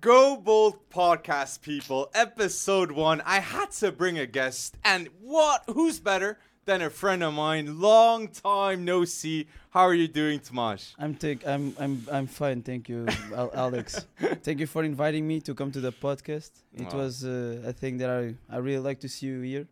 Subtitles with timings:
[0.00, 3.20] Go Bold podcast people, episode one.
[3.26, 5.64] I had to bring a guest, and what?
[5.68, 7.80] Who's better than a friend of mine?
[7.80, 9.48] Long time no see.
[9.70, 10.94] How are you doing, Tomasz?
[11.00, 14.06] I'm take I'm I'm I'm fine, thank you, Al- Alex.
[14.44, 16.52] thank you for inviting me to come to the podcast.
[16.74, 16.98] It Oh.
[16.98, 19.66] was uh, a thing that I I really like to see you here.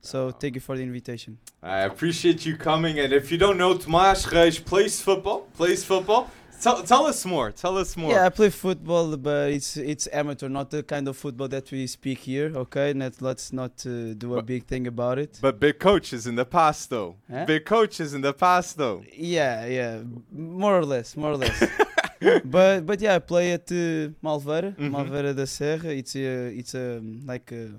[0.00, 1.38] So thank you for the invitation.
[1.62, 5.40] I appreciate you coming, and if you don't know, Tomasz Reis plays football.
[5.56, 6.30] Plays football.
[6.60, 7.52] Tell, tell us more.
[7.52, 8.10] Tell us more.
[8.12, 11.86] Yeah, I play football, but it's it's amateur, not the kind of football that we
[11.86, 12.50] speak here.
[12.54, 15.38] Okay, Net, let's not uh, do a But- big thing about it.
[15.40, 17.16] But big coaches in the past, though.
[17.30, 17.44] Huh?
[17.46, 19.04] Big coaches in the past, though.
[19.16, 21.58] Yeah, yeah, more or less, more or less.
[22.44, 24.90] but but yeah, I play at uh, Malveira, Mhm.
[24.90, 25.90] Malveira da Serra.
[26.00, 26.26] It's a
[26.60, 27.70] it's a like a,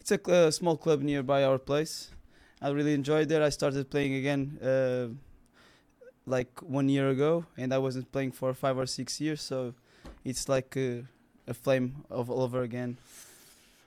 [0.00, 2.10] it's a cl- small club nearby our place.
[2.60, 3.42] I really enjoyed there.
[3.42, 5.08] I started playing again uh,
[6.26, 9.40] like one year ago, and I wasn't playing for five or six years.
[9.40, 9.74] So
[10.24, 11.04] it's like a,
[11.46, 12.98] a flame of all over again.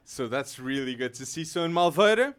[0.06, 1.44] So that's really good to see.
[1.44, 2.34] So in Malveira,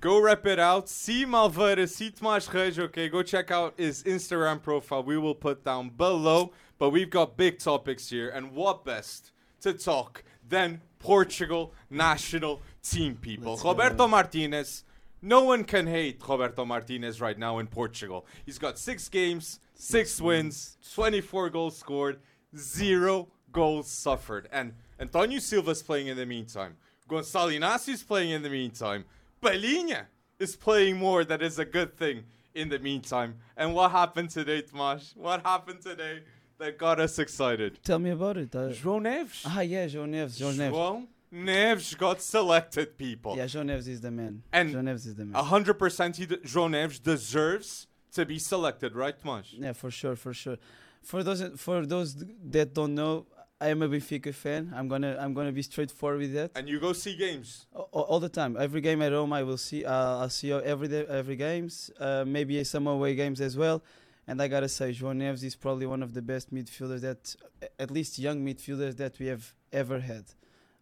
[0.00, 0.88] go rep it out.
[0.88, 2.78] See Malveira, see Tomasz Reis.
[2.78, 5.02] Okay, go check out his Instagram profile.
[5.02, 6.52] We will put down below.
[6.78, 13.14] But we've got big topics here, and what best to talk than Portugal national team
[13.14, 13.52] people?
[13.52, 13.70] Let's go.
[13.70, 14.84] Roberto Martinez.
[15.24, 18.26] No one can hate Roberto Martinez right now in Portugal.
[18.44, 22.20] He's got six games, six wins, 24 goals scored,
[22.54, 24.50] zero goals suffered.
[24.52, 26.76] And Antonio Silva's playing in the meantime.
[27.08, 29.06] Gonçalo Inácio's playing in the meantime.
[29.40, 30.04] Palhinha
[30.38, 31.24] is playing more.
[31.24, 33.36] That is a good thing in the meantime.
[33.56, 35.16] And what happened today, Tomasz?
[35.16, 36.22] What happened today
[36.58, 37.82] that got us excited?
[37.82, 38.54] Tell me about it.
[38.54, 39.42] Uh, João Neves.
[39.46, 40.38] ah, yeah, João Neves.
[40.38, 40.74] João Neves.
[40.76, 43.36] João Neves got selected, people.
[43.36, 44.42] Yeah, João Neves is the man.
[44.52, 45.34] And João Neves is the man.
[45.34, 49.46] A hundred percent, he d- João Neves deserves to be selected, right, Tomasz?
[49.58, 50.56] Yeah, for sure, for sure.
[51.02, 52.16] For those for those
[52.50, 53.26] that don't know,
[53.60, 54.72] I am a Benfica fan.
[54.74, 56.52] I'm gonna I'm gonna be straightforward with that.
[56.54, 57.66] And you go see games.
[57.74, 59.84] A- a- all the time, every game at home, I will see.
[59.84, 61.90] Uh, I'll see every day, every games.
[61.98, 63.82] Uh, maybe some away games as well.
[64.26, 67.36] And I gotta say, João Neves is probably one of the best midfielders that,
[67.78, 70.24] at least young midfielders that we have ever had.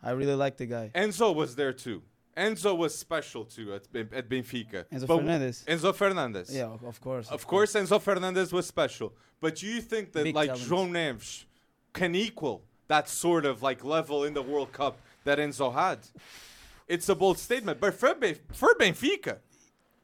[0.02, 0.90] I really like the guy.
[0.94, 2.02] Enzo was there too.
[2.36, 4.84] Enzo was special too at, at Benfica.
[4.92, 5.64] Enzo But- Fernandez.
[5.68, 6.54] Enzo Fernandez.
[6.54, 7.28] Yeah, of- of course.
[7.30, 9.12] Of course, Enzo Fernandez was special.
[9.40, 10.64] But do you think that Big like talent.
[10.68, 11.44] João Neves
[11.92, 15.98] can equal that sort of like level in the World Cup that Enzo had?
[16.88, 19.38] It's a bold statement, but for, Ben- for Benfica,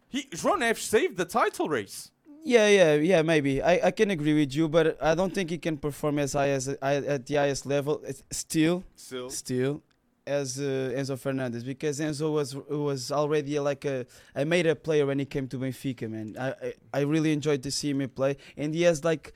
[0.08, 2.10] he João Neves saved the title race.
[2.44, 3.22] Yeah, yeah, yeah.
[3.22, 6.32] Maybe I, I can agree with you, but I don't think he can perform as
[6.32, 8.00] high as I, at the highest level.
[8.06, 9.82] It's still, Still, still,
[10.28, 15.04] as uh, Enzo Fernandez because Enzo was was already like a a made up player
[15.06, 16.06] when he came to Benfica.
[16.14, 19.32] Man, I I, I really enjoyed to see him play, and he has like,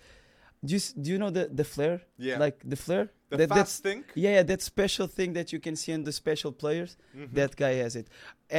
[0.65, 1.97] do you do you know the the flair?
[2.19, 2.39] yeah.
[2.45, 3.05] Like the flair.
[3.31, 4.05] the that, that's fast thing.
[4.15, 6.97] yeah, yeah, that special thing that you can see in the special players.
[7.17, 7.33] Mhm.
[7.39, 8.07] That guy has it.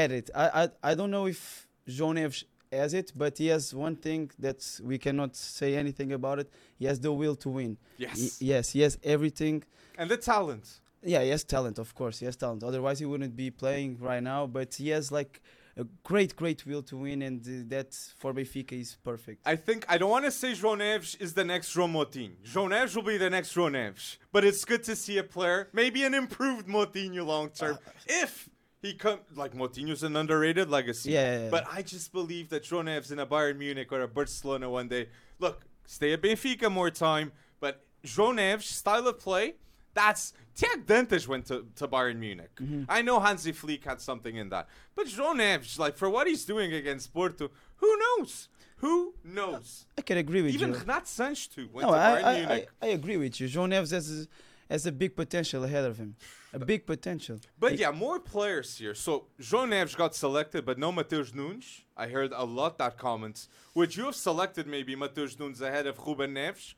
[0.04, 0.28] At it.
[0.44, 4.32] I I, I don't know if João Neves has it, but he has one thing
[4.46, 6.50] that we cannot say anything about it.
[6.80, 7.78] He has the will to win.
[8.06, 9.58] yes, He- yes, he has everything.
[10.00, 10.66] and the talent.
[11.06, 12.20] Yeah, he has talent, of course.
[12.20, 12.64] He has talent.
[12.64, 14.48] Otherwise, he wouldn't be playing right now.
[14.48, 15.42] But he has like
[15.76, 19.42] a great, great will to win, and uh, that for Benfica is perfect.
[19.46, 22.36] I think I don't want to say João Neves is the next João Moutinho.
[22.46, 25.70] João Neves will be the next João Neves, but it's good to see a player,
[25.74, 28.50] maybe an improved Moutinho long term, if
[28.82, 31.12] he come like Moutinho's an underrated legacy.
[31.12, 31.50] Yeah, yeah, yeah.
[31.50, 34.88] But I just believe that João Neves in a Bayern Munich or a Barcelona one
[34.88, 35.10] day.
[35.40, 39.56] Look, stay at Benfica more time, but João Neves style of play.
[39.94, 42.56] That's Tiago Dantas went to, to Bayern Munich.
[42.56, 42.84] Mm-hmm.
[42.90, 46.46] I know Hansi Flick had something in that, but João Neves, like for what he's
[46.46, 48.50] doing against Porto, who knows?
[48.78, 49.86] Who knows?
[49.98, 50.60] I can agree with you.
[50.60, 50.80] Even you.
[50.80, 52.70] Renato Sanches too went No, to Bayern I, I, I, Munich.
[52.82, 53.48] I agree with you.
[53.48, 54.28] João Neves has a,
[54.72, 56.16] has a big potential ahead of him.
[56.56, 57.40] A big potential.
[57.60, 58.94] But yeah, more players here.
[58.94, 61.82] So João Neves got selected, but no Matheus Nunes.
[61.98, 63.50] I heard a lot that comments.
[63.74, 66.76] Would you have selected maybe Matheus Nunes ahead of Ruben Neves?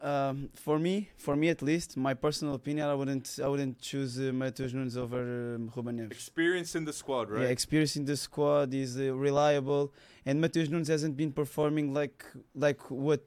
[0.00, 4.18] Um, for me, for me at least, my personal opinion, I wouldn't, I wouldn't choose
[4.18, 5.20] uh, Matheus Nunes over
[5.56, 6.12] um, Ruben Neves.
[6.12, 7.42] Experience in the squad, right?
[7.42, 9.92] Yeah, experience in the squad is uh, reliable,
[10.24, 13.24] and Matheus Nunes hasn't been performing like like what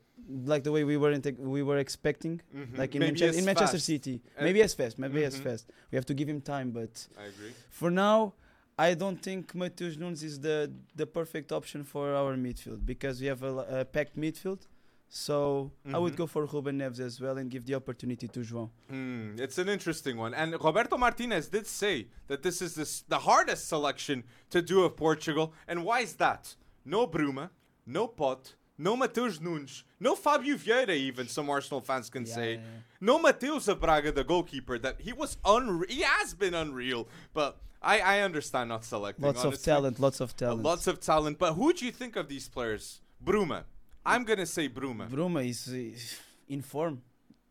[0.53, 2.77] like the way we were we were expecting, Mhm.
[2.77, 3.85] like in, Manchester, in Manchester fast.
[3.85, 4.21] City.
[4.37, 5.43] And- maybe as fast, maybe as Mhm.
[5.43, 5.69] fast.
[5.91, 7.51] We have to give him time, but I agree.
[7.69, 8.33] for now,
[8.79, 13.27] I don't think Matheus Nunes is the the perfect option for our midfield because we
[13.27, 14.61] have a, a packed midfield.
[15.09, 16.17] So I would Mhm.
[16.17, 18.69] go for Ruben Neves as well and give the opportunity to João.
[18.89, 20.33] Hmm, it's an interesting one.
[20.33, 24.97] And Roberto Martinez did say that this is this, the hardest selection to do of
[24.97, 25.53] Portugal.
[25.67, 26.55] And why is that?
[26.83, 27.51] No Bruma,
[27.85, 32.53] no Pote, no Matheus Nunes, no Fabio Vieira, even some Arsenal fans can Yeah, say.
[32.55, 32.79] yeah, yeah.
[32.99, 35.89] No Mateus of Braga, the goalkeeper, that he was unreal.
[35.89, 39.23] He has been unreal, but I, I understand not selecting.
[39.25, 40.63] Lots of talent, lots of Uh, talent.
[40.63, 41.39] Lots of talent.
[41.39, 43.01] But who do you think of these players?
[43.23, 43.63] Bruma.
[44.07, 45.09] I'm going to say Bruma.
[45.09, 47.01] Bruma is uh, in form.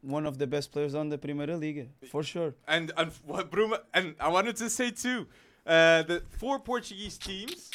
[0.01, 2.55] One of the best players on the Primeira Liga, for sure.
[2.69, 5.27] And, and what Bruma, and I wanted to say too,
[5.67, 7.73] uh, the four Portuguese teams,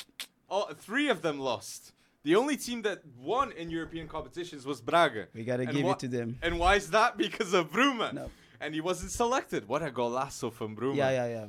[0.50, 1.92] all, three of them lost.
[2.24, 5.28] The only team that won in European competitions was Braga.
[5.34, 6.38] We gotta And give it to them.
[6.42, 7.18] And why is that?
[7.18, 8.14] Because of Bruma.
[8.14, 8.30] No.
[8.62, 9.68] And he wasn't selected.
[9.68, 10.96] What a golazo from Bruma.
[10.96, 11.46] Yeah, yeah, yeah.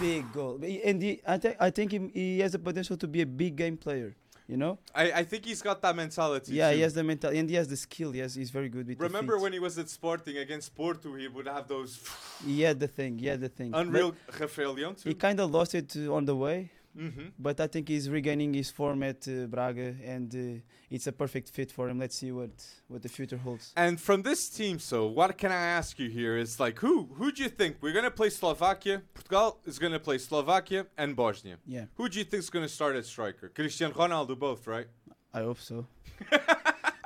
[0.00, 0.58] Big goal.
[0.62, 3.56] And he, I, think I think he, he has the potential to be a big
[3.56, 4.14] game player.
[4.46, 4.78] You know?
[4.94, 6.52] I, I think he's got that mentality.
[6.52, 6.76] Yeah, too.
[6.76, 8.14] he has the mental and he has the skill.
[8.14, 11.46] Yes, he's very good with Remember when he was at Sporting against Porto, he would
[11.46, 12.06] have those
[12.44, 13.18] he had the thing.
[13.18, 13.70] He had the thing.
[13.70, 17.66] But unreal Rafael Leão He kind of lost it on the way, hmm but I
[17.66, 20.60] think he's regaining his form at uh, Braga, and uh,
[20.90, 21.98] it's a perfect fit for him.
[21.98, 22.50] Let's see what
[22.88, 23.72] what the future holds.
[23.76, 27.32] And from this team, so what can I ask you here is like who who
[27.32, 29.02] do you think we're gonna play Slovakia?
[29.14, 31.56] Portugal is gonna play Slovakia and Bosnia.
[31.66, 33.48] Yeah, Who do you think is gonna start at striker?
[33.48, 34.86] Cristiano Ronaldo, both, right?
[35.32, 35.86] I hope so.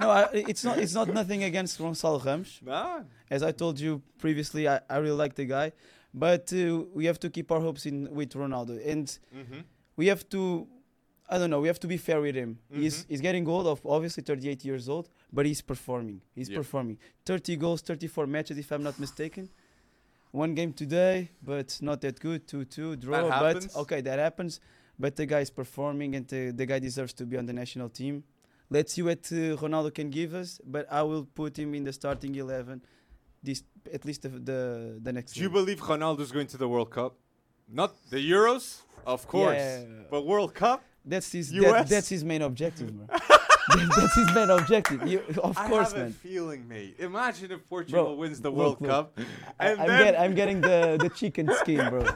[0.00, 0.78] no, I, it's not.
[0.78, 2.60] It's not nothing against Gonçalo Ramos.
[2.64, 3.00] Nah.
[3.30, 5.72] As I told you previously, I, I really like the guy,
[6.12, 9.60] but uh, we have to keep our hopes in with Ronaldo, and hmm
[9.98, 10.40] we have to.
[11.30, 11.60] I don't know.
[11.60, 12.50] We have to be fair with him.
[12.82, 13.08] He's Mhm.
[13.10, 15.06] he's getting old, of obviously 38 years old,
[15.36, 16.18] but he's performing.
[16.38, 16.60] He's Yeah.
[16.60, 16.96] performing.
[17.30, 19.44] 30 goals, 34 matches, if I'm not mistaken.
[20.30, 22.40] One game today, but not that good.
[22.50, 23.28] 2-2 draw.
[23.30, 23.66] happens.
[23.66, 24.52] But okay, that happens.
[24.98, 27.88] But the guy is performing, and the, the guy deserves to be on the national
[28.00, 28.14] team.
[28.70, 30.60] Let's see what uh, Ronaldo can give us.
[30.74, 32.82] But I will put him in the starting 11.
[33.46, 33.62] This
[33.96, 34.60] at least the the,
[35.06, 35.30] the next.
[35.34, 37.12] Do you believe Ronaldo is going to the World Cup?
[37.70, 40.82] Not the Euros, of course, Yeah, but World Cup.
[41.04, 41.50] That's his.
[41.50, 43.06] That, that's his main objective, bro.
[43.70, 45.06] That- that's his main objective.
[45.06, 46.00] You, of I course, man.
[46.00, 46.96] I have a feeling, mate.
[46.98, 48.90] Imagine if Portugal wins the look, World look.
[48.90, 49.18] Cup,
[49.60, 52.06] I, and I'm, then get, I'm getting the, the chicken skin, bro.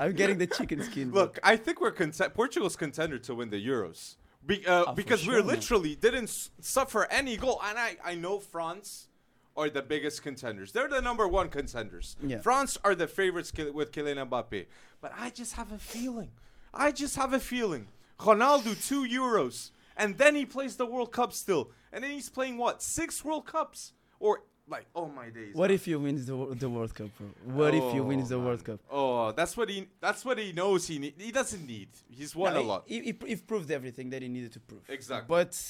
[0.00, 1.10] I'm getting the chicken skin.
[1.10, 1.20] Bro.
[1.20, 4.16] Look, I think we're content- Portugal's contender to win the Euros.
[4.46, 5.48] Be- uh, for because we sure, man.
[5.48, 7.60] literally didn't s- suffer any goal.
[7.62, 9.08] And I, I know France
[9.56, 10.72] are the biggest contenders.
[10.72, 12.16] They're the number one contenders.
[12.26, 12.38] Yeah.
[12.40, 14.66] France are the favorites with Kylian Mbappe.
[15.00, 16.30] But I just have a feeling.
[16.72, 17.88] I just have a feeling.
[18.18, 19.70] Ronaldo, two Euros.
[19.96, 21.70] And then he plays the World Cup still.
[21.92, 22.82] And then he's playing what?
[22.82, 23.92] Six World Cups?
[24.20, 25.54] Or, like, oh my days.
[25.54, 27.26] What if he wins the, the World Cup, bro?
[27.54, 28.46] What if he Oh, wins the man.
[28.46, 28.80] World Cup?
[28.90, 29.88] Oh, that's what he.
[30.00, 30.86] That's what he knows.
[30.86, 31.88] He need, he doesn't need.
[32.08, 32.82] He's won No, a he- lot.
[32.86, 34.88] He, he, he proved everything that he needed to prove.
[34.88, 35.26] Exactly.
[35.28, 35.60] But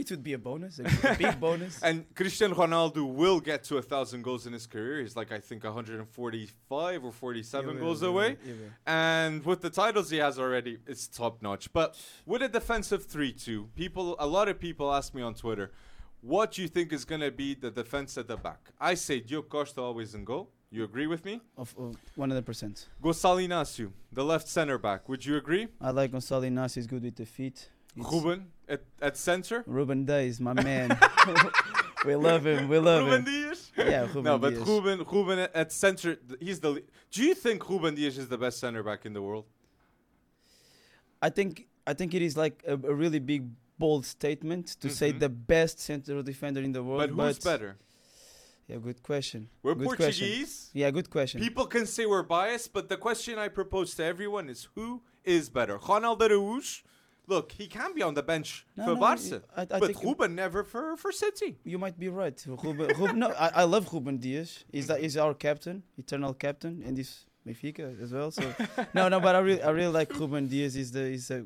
[0.00, 1.82] it would be a bonus, a, big bonus.
[1.82, 5.00] And Cristiano Ronaldo will get to a thousand goals in his career.
[5.02, 8.36] He's like I think 145 or 47 He will, goals will, away.
[8.44, 8.54] will.
[8.86, 11.72] And with the titles he has already, it's top notch.
[11.72, 15.70] But with a defensive 3-2, people, a lot of people ask me on Twitter,
[16.20, 18.70] what do you think is gonna be the defense at the back?
[18.80, 20.50] I say Diogo Costa always in goal.
[20.72, 21.40] You agree with me?
[21.56, 22.86] Of, of 100%.
[23.02, 25.08] Gonçalo Inácio, the left center back.
[25.08, 25.66] Would you agree?
[25.80, 26.76] I like Gonçalo Inácio.
[26.76, 27.70] He's good with the feet.
[27.96, 29.64] It's- Ruben at, at center.
[29.66, 30.98] Ruben Dias, my man.
[32.06, 32.68] we love him.
[32.68, 33.24] We love Ruben him.
[33.24, 33.72] Dias.
[33.76, 34.68] Yeah, Ruben no, but Dias.
[34.68, 36.70] Ruben, Ruben at, at center, he's the.
[36.70, 36.80] le-
[37.10, 39.46] Do you think Ruben Dias is the best center back in the world?
[41.22, 43.42] I think I think it is like a, a really big
[43.78, 45.20] bold statement to say Mhm.
[45.20, 47.00] the best central defender in the world.
[47.16, 47.76] but who's better?
[48.68, 49.48] Yeah, good question.
[49.62, 50.26] We're good question.
[50.28, 50.70] Portuguese.
[50.72, 51.40] Yeah, good question.
[51.40, 55.50] People can say we're biased, but the question I propose to everyone is who is
[55.50, 55.76] better?
[55.78, 56.82] Ronaldo Araújo.
[57.26, 60.34] Look, he can be on the bench No, for no, Barca, I, I but Ruben
[60.34, 61.58] never for, for City.
[61.64, 62.42] you might be right.
[62.46, 64.64] Ruben, Ruben, no, I, I love Ruben Dias.
[64.72, 68.30] He's the, he's our captain, eternal captain, and he's Benfica as well.
[68.30, 68.42] So
[68.94, 70.74] no, no, but I really I really like Ruben Dias.
[70.74, 71.44] He's the he's a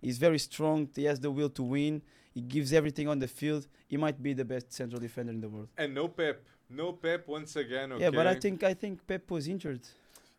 [0.00, 0.88] he's very strong.
[0.94, 2.02] He has the will to win.
[2.32, 3.66] He gives everything on the field.
[3.86, 5.68] He might be the best central defender in the world.
[5.76, 6.44] And no Pep.
[6.70, 7.92] No Pep once again.
[7.92, 8.04] Okay.
[8.04, 9.80] Yeah, but I think I think Pep was injured.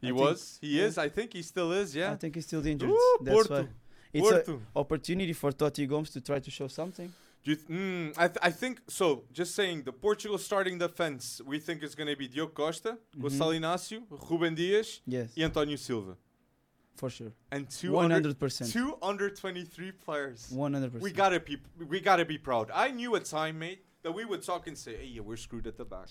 [0.01, 0.57] he I think- was.
[0.61, 0.85] He yeah.
[0.85, 0.97] is.
[0.97, 1.95] I think he still is.
[1.95, 2.11] Yeah.
[2.13, 2.89] I think he's still injured.
[2.89, 3.63] Ooh, That's Porto.
[3.63, 3.69] why.
[4.17, 7.11] It's an opportunity for Toti Gomes to try to show something.
[7.43, 9.23] Do you th- mm, I, th- I think so.
[9.31, 13.21] Just saying, the Portugal starting defense, we think is going to be Diogo Costa, Mhm.
[13.21, 16.15] Gonçalo Inácio, Ruben Dias, Yes, and Antonio Silva.
[16.95, 17.33] for sure.
[17.51, 18.71] And two One under, hundred percent.
[18.71, 20.49] two under 23 players.
[20.49, 21.03] One hundred percent.
[21.03, 21.57] We gotta be
[21.87, 22.71] we gotta be proud.
[22.73, 25.67] I knew a time, mate, that we would talk and say, "Hey, yeah, we're screwed
[25.67, 26.07] at the back.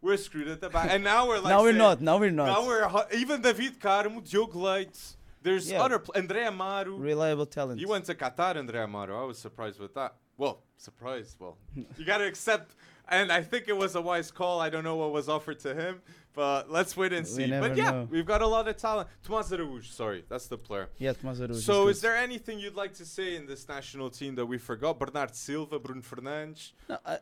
[0.00, 2.00] We're screwed at the back." And now we're like, now we're saying- not.
[2.00, 2.46] Now we're not.
[2.46, 5.16] Now we're hu- even David Carmo, Diogo Leite.
[5.42, 5.82] There's Yeah.
[5.82, 7.00] other pl- André Amaro.
[7.00, 7.78] Reliable talent.
[7.80, 9.22] He went to Qatar, André Amaro.
[9.22, 10.14] I was surprised with that.
[10.36, 11.36] Well, surprised.
[11.40, 11.56] Well,
[11.98, 12.74] you got to accept
[13.10, 14.60] and I think it was a wise call.
[14.60, 16.02] I don't know what was offered to him,
[16.34, 17.48] but let's wait and see.
[17.50, 18.08] But yeah, know.
[18.10, 19.08] we've got a lot of talent.
[19.22, 20.88] Tomas Araújo, sorry, that's the player.
[20.98, 21.90] Yeah, Tomás Araújo So, good.
[21.90, 24.98] is there anything you'd like to say in this national team that we forgot?
[24.98, 26.72] Bernardo Silva, Bruno Fernandes.
[26.88, 27.18] No, I,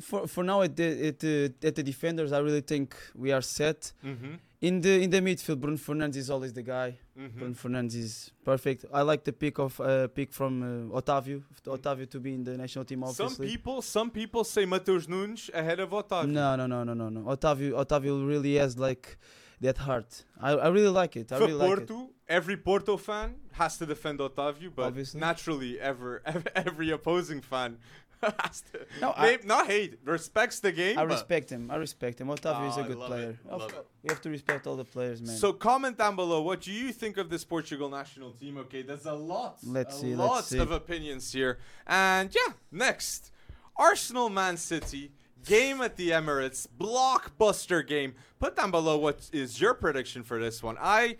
[0.00, 3.42] for for now at the at the, at the defenders, I really think we are
[3.42, 3.92] set.
[4.04, 4.34] Mm-hmm.
[4.60, 6.98] In the in the midfield, Bruno Fernandes is always the guy.
[7.18, 7.38] Mm-hmm.
[7.38, 8.84] Bruno Fernandes is perfect.
[8.92, 12.58] I like the pick of uh, pick from uh, Otavio, Otavio to be in the
[12.58, 13.02] national team.
[13.02, 16.28] Obviously, Some people, some people say Matheus Nunes ahead of Otávio.
[16.30, 17.20] No, no, no, no, no, no.
[17.22, 19.16] Otavio, Otavio really has like
[19.62, 20.24] that heart.
[20.38, 21.32] I, I really like it.
[21.32, 21.88] I For really like it.
[21.88, 25.20] Porto, every Porto fan has to defend Otávio, but Obviously.
[25.20, 26.22] naturally, ever,
[26.54, 27.78] every opposing fan
[28.72, 30.98] to No, I- maybe not hate, respects the game.
[30.98, 31.70] I respect him.
[31.70, 32.28] I respect him.
[32.28, 33.30] Otavio is a ah, good player.
[33.30, 33.86] it, Of love course, it.
[34.02, 35.36] We have to respect all the players, man.
[35.36, 38.58] So comment down below what do you think of this Portugal national team?
[38.58, 40.58] Okay, there's a lot, Let's a see, let's lot see.
[40.58, 43.32] of opinions here, and yeah, next,
[43.76, 45.12] Arsenal Man City
[45.46, 48.14] game at the Emirates, blockbuster game.
[48.38, 50.76] Put down below what is your prediction for this one.
[50.80, 51.16] I,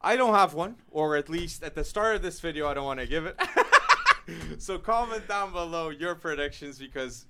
[0.00, 2.84] I don't have one, or at least at the start of this video, I don't
[2.84, 3.38] want to give it.
[4.58, 7.26] so comment down below your predictions because.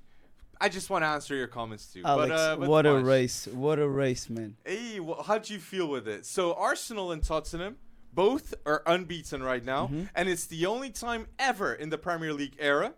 [0.61, 2.03] I just want to answer your comments too.
[2.05, 3.49] Alex, but, uh, but what a race!
[3.49, 4.57] What a race, man.
[4.65, 6.25] Hey, wh- how'd you feel with it?
[6.25, 7.77] So Arsenal and Tottenham
[8.13, 10.09] both are unbeaten right now, Mhm.
[10.15, 12.95] and it's the only time ever in the Premier League era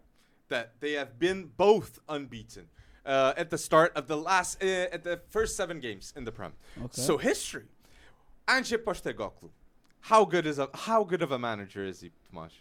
[0.48, 2.68] that they have been both unbeaten
[3.06, 6.32] uh, at the start of the last uh, at the first seven games in the
[6.32, 6.52] Prem.
[6.78, 7.00] Okay.
[7.00, 7.64] So history.
[8.46, 9.50] Ange Postecoglou,
[10.00, 12.52] how good is a how good of a manager is he, Tomas?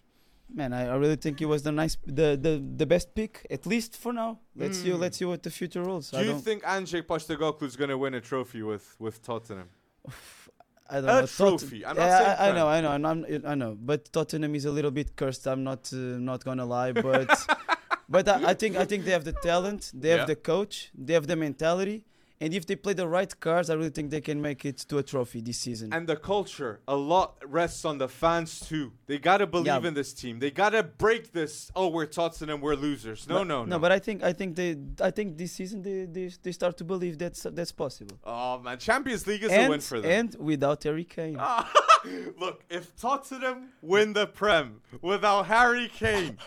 [0.54, 3.66] Man, I, I really think he was the nice, the, the, the best pick, at
[3.66, 4.40] least for now.
[4.56, 4.90] Let's see.
[4.90, 5.00] Mm.
[5.00, 6.12] Let's see what the future holds.
[6.12, 9.22] Do I you don't, think Ange Postecoglou is going to win a trophy with with
[9.24, 9.70] Tottenham?
[10.90, 11.26] I don't a know.
[11.26, 11.84] Tot- trophy.
[11.86, 13.76] I'm not Yeah, saying I, I know, I know, and I'm, I know.
[13.80, 15.48] But Tottenham is a little bit cursed.
[15.48, 16.92] I'm not, uh, not gonna lie.
[16.92, 17.28] But,
[18.10, 19.92] but I, I think, I think they have the talent.
[19.96, 20.26] They have Yeah.
[20.26, 20.92] the coach.
[20.96, 22.06] They have the mentality.
[22.42, 24.98] And if they play the right cards, I really think they can make it to
[24.98, 25.94] a trophy this season.
[25.94, 28.92] And the culture, a lot rests on the fans too.
[29.08, 29.88] They gotta believe Yeah.
[29.88, 30.40] in this team.
[30.40, 31.72] They gotta break this.
[31.76, 33.28] Oh, we're Tottenham, we're losers.
[33.28, 33.66] No, But- no, no.
[33.66, 33.80] no.
[33.80, 36.84] But I think, I think they, I think this season they, they, they start to
[36.84, 38.18] believe that's that's possible.
[38.26, 40.12] oh man, Champions League is a and, win for them.
[40.12, 41.40] and without Harry Kane.
[42.40, 46.38] Look, if Tottenham win the Prem without Harry Kane,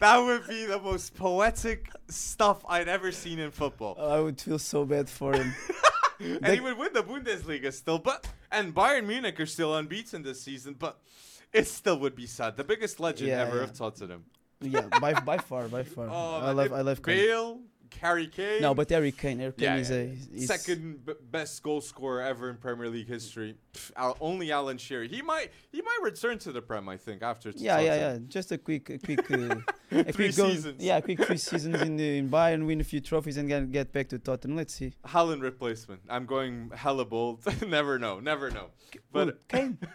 [0.00, 3.96] that would be the most poetic stuff I'd ever seen in football.
[3.98, 5.54] Oh, I would feel so bad for him.
[6.20, 10.22] and they- he would win the Bundesliga still, but and Bayern Munich are still unbeaten
[10.22, 10.98] this season, but
[11.52, 12.56] it still would be sad.
[12.56, 13.62] The biggest legend Yeah, ever yeah.
[13.64, 14.24] of Tottenham.
[14.60, 16.08] yeah, by by far, by far.
[16.10, 17.02] Oh, I love, I love.
[17.02, 17.60] Bale,
[18.00, 18.62] Harry Kane.
[18.62, 21.80] No, but Harry Kane, Harry Kane Yeah, is yeah, a is second b- best goal
[21.80, 23.56] scorer ever in Premier League history.
[23.72, 25.04] Pff, Al- only Alan Shearer.
[25.04, 26.88] He might he might return to the Prem.
[26.88, 27.50] I think after.
[27.56, 28.18] Yeah, yeah, yeah.
[28.28, 29.56] Just a quick, a quick, uh,
[29.92, 30.82] a Three quick seasons.
[30.82, 33.70] Yeah, a quick three seasons in the, in Bayern, win a few trophies, and get
[33.72, 34.56] get back to Tottenham.
[34.56, 34.92] Let's see.
[35.06, 36.02] Haaland replacement.
[36.08, 37.42] I'm going hella bold.
[37.66, 38.20] never know.
[38.20, 38.66] Never know.
[39.12, 39.78] But Kane.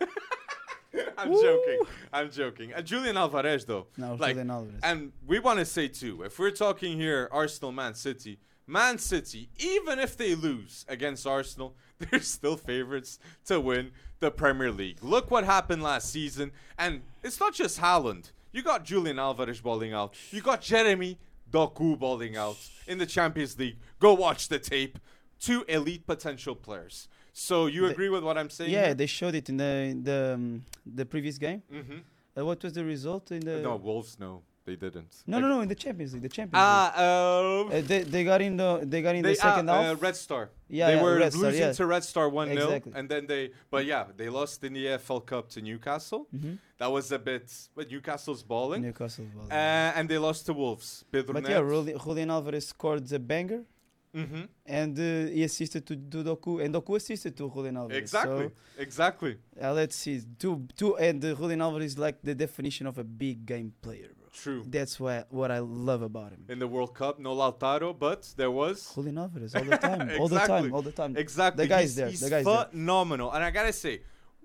[1.17, 1.79] I'm joking.
[2.11, 2.73] I'm joking.
[2.73, 3.87] Uh, Julian Alvarez though.
[3.97, 4.79] No, Like, Julian Alvarez.
[4.83, 9.49] And we want to say too, if we're talking here Arsenal Man City, Man City,
[9.57, 14.97] even if they lose against Arsenal, they're still favorites to win the Premier League.
[15.01, 18.31] Look what happened last season, and it's not just Haaland.
[18.51, 20.15] You got Julian Alvarez balling out.
[20.31, 21.17] You got Jeremy
[21.51, 22.57] Doku balling out
[22.87, 23.77] in the Champions League.
[23.99, 24.99] Go watch the tape.
[25.39, 27.07] Two elite potential players.
[27.33, 28.71] So you The- agree with what I'm saying?
[28.71, 31.61] yeah, they showed it in the in the um, the previous game.
[31.71, 31.99] Mm-hmm.
[32.37, 33.59] Uh, what was the result in the?
[33.59, 34.17] no, Wolves.
[34.19, 35.11] No, they didn't.
[35.27, 36.21] no, no, no, in the Champions League.
[36.23, 37.73] The Champions Ah, League.
[37.73, 39.91] uh, Uh, they, they got in the they got in they, the second ah, half.
[39.93, 40.43] Uh, Red Star.
[40.69, 41.73] yeah, they yeah, were Red Star, losing yeah.
[41.79, 42.57] to Red Star 1 0.
[42.67, 42.91] Exactly.
[42.95, 46.27] And then they, but yeah, they lost in the EFL Cup to Newcastle.
[46.35, 46.57] Mhm.
[46.79, 48.81] That was a bit, but Newcastle's balling.
[48.83, 49.25] Newcastle.
[49.35, 51.03] Well, Uh, and they lost to Wolves.
[51.11, 53.63] Pedro but yeah, Julian, Julian Alvarez scored a banger,
[54.13, 57.97] hmm and uh, he assisted to, to Doku, and Doku assisted to Julian Alvarez.
[57.97, 58.45] Exactly.
[58.45, 59.37] So, exactly.
[59.61, 60.21] Uh, let's see.
[60.39, 64.11] Two, two, and uh, Julian Alvarez is like the definition of a big game player,
[64.17, 64.27] bro.
[64.31, 64.63] True.
[64.67, 66.45] That's why what I love about him.
[66.47, 68.93] In the World Cup, no Lautaro, but there was.
[68.93, 71.17] Julian Alvarez all the time, all the time, all the time.
[71.17, 71.65] Exactly.
[71.65, 72.65] The guy's he's, there, He's the guy's there.
[72.71, 73.31] phenomenal.
[73.31, 74.01] And I gotta say,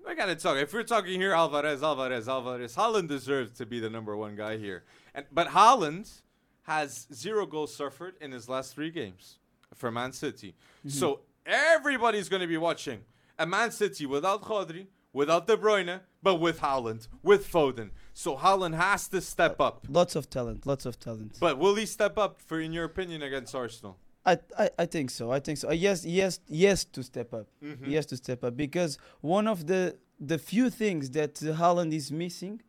[0.07, 0.57] I gotta talk.
[0.57, 4.57] If we're talking here, Alvarez, Alvarez, Alvarez, Haaland deserves to be the number one guy
[4.57, 4.83] here.
[5.13, 6.21] And but Haaland
[6.63, 9.37] has zero goals suffered in his last three games
[9.75, 10.55] for Man City.
[10.79, 10.89] Mm-hmm.
[10.89, 13.01] So everybody's gonna be watching
[13.37, 17.91] a Man City without Rodri, without De Bruyne, but with Haaland, with Foden.
[18.13, 19.85] So Haaland has to step up.
[19.89, 21.37] Lots of talent, lots of talent.
[21.39, 23.97] But will he step up for, in your opinion, against Arsenal?
[24.25, 25.31] I, I, I think so.
[25.31, 25.69] I think so.
[25.69, 27.47] Uh, yes, yes, yes to step up.
[27.63, 27.85] Mhm.
[27.85, 31.93] He has to step up because one of the the few things that uh, Haaland
[31.93, 32.61] is missing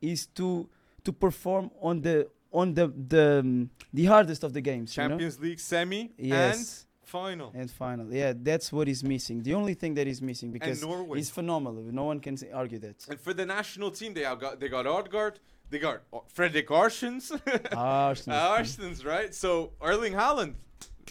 [0.00, 0.68] is to
[1.04, 2.28] to perform on the
[2.60, 4.88] on the the um, the hardest of the games.
[4.98, 6.02] Champions League semi?
[6.18, 6.56] Yes.
[6.56, 6.66] and
[7.16, 7.48] final.
[7.60, 9.36] And final, yeah, that's what is missing.
[9.48, 11.18] The only thing that is missing because Norway.
[11.18, 11.82] he's phenomenal.
[12.00, 12.96] No one can argue that.
[13.10, 15.34] And for the national team, they got they got Odegaard,
[15.70, 15.98] they got
[16.36, 17.24] Fredrik Aursnes,
[17.76, 19.32] Arsenal, Aursnes, right?
[19.42, 19.50] So
[19.88, 20.54] Erling Haaland,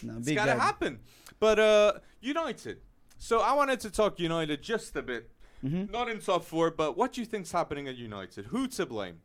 [0.02, 0.92] no, it's big gotta happen.
[1.38, 2.78] But uh, United.
[3.18, 5.24] So I wanted to talk United just a bit,
[5.64, 5.90] Mhm.
[5.90, 8.42] not in top four, but what do you think's happening at United?
[8.52, 9.16] Who to blame?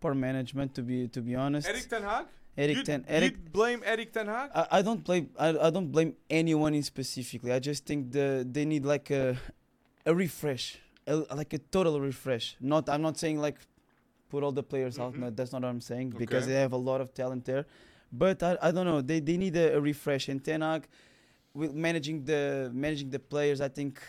[0.00, 1.68] Poor management, to be to be honest.
[1.68, 2.26] Erik Ten Hag.
[2.56, 4.50] Eric you'd, Ten, Eric you'd blame Erik Ten Hag.
[4.54, 7.52] I, I don't blame I, I don't blame anyone in specifically.
[7.52, 9.36] I just think the they need like a
[10.06, 12.56] a refresh, a, like a total refresh.
[12.60, 13.58] Not I'm not saying like
[14.30, 15.14] put all the players out.
[15.14, 15.18] Mhm.
[15.20, 17.64] No, that's not what I'm saying because they have a lot of talent there.
[18.12, 19.00] But I, I don't know.
[19.02, 20.28] They they need a, a refresh.
[20.28, 20.86] And Ten Hag,
[21.54, 24.00] with managing the managing the players, I think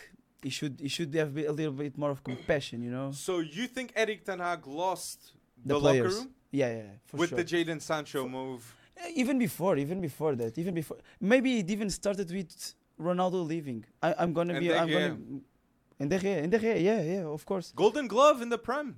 [0.42, 2.82] he should he should have a little bit more of compassion.
[2.82, 5.32] You know, So you think Erik Ten Hag lost
[5.64, 6.14] the, the, players.
[6.14, 7.38] locker room Yeah, yeah, yeah, for with sure.
[7.38, 8.62] the Jadon Sancho move?
[8.96, 13.84] Eh, even before, even before that, even before, maybe it even started with Ronaldo leaving.
[14.02, 15.16] I, I'm gonna And be, I'm gonna,
[16.00, 17.72] and De Gea, and De Gea, yeah, yeah, of course.
[17.74, 18.96] Golden Glove in the Prem.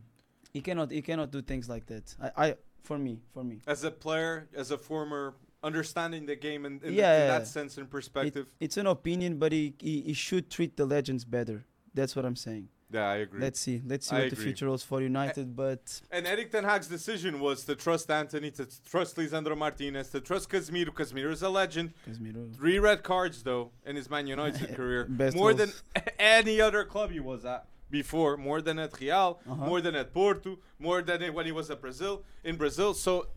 [0.52, 2.14] He cannot, he cannot do things like that.
[2.20, 6.66] I, I, for me, for me, As a player, as a former, understanding the game
[6.66, 8.46] in, in, Yeah, in that sense and perspective.
[8.60, 11.64] it's an opinion, but he, he, he should treat the legends better.
[11.94, 12.68] That's what I'm saying.
[12.92, 13.40] Yeah, I agree.
[13.40, 15.56] Let's see, let's see I what the future holds for United.
[15.56, 20.20] But and Erik Ten Hag's decision was to trust Antony, to trust Lisandro Martinez, to
[20.20, 20.90] trust Casemiro.
[20.90, 21.92] Casemiro is a legend.
[22.08, 25.72] Casemiro, Three red cards though in his Man United career, Best more than
[26.18, 28.36] any other club he was at before.
[28.36, 29.66] More than at Real, Uh-huh.
[29.66, 32.94] more than at Porto, more than when he was at Brazil in Brazil.
[32.94, 33.28] So,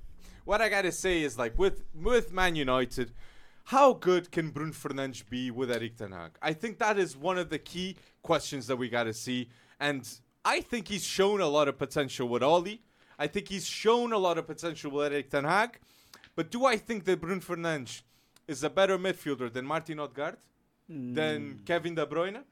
[0.46, 3.12] what I gotta say is like with with Man United,
[3.66, 6.32] how good can Bruno Fernandes be with Erik Ten Hag?
[6.42, 10.08] I think that is one of the key questions that we gotta see, and
[10.44, 12.80] I think he's shown a lot of potential with Ole.
[13.18, 15.80] I think he's shown a lot of potential with Erik Ten Hag,
[16.36, 18.02] but do I think that Bruno Fernandes
[18.48, 20.38] is a better midfielder than Martin Odegaard?
[20.88, 22.44] than mm, Kevin De Bruyne.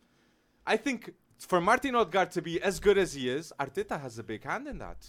[0.65, 4.23] I think for Martin Odegaard to be as good as he is, Arteta has a
[4.23, 5.05] big hand in that.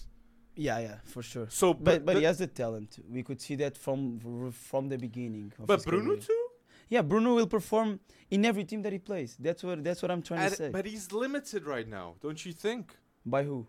[0.57, 1.47] Yeah, yeah, for sure.
[1.51, 2.99] So, But but the- he has the talent.
[3.11, 5.53] We could see that from from the beginning.
[5.59, 6.21] Of but Bruno career.
[6.21, 6.41] too.
[6.89, 7.99] Yeah, Bruno will perform
[8.31, 9.37] in every team that he plays.
[9.39, 10.71] That's what that's what I'm trying And- to say.
[10.71, 12.97] but he's limited right now, don't you think?
[13.27, 13.67] By who?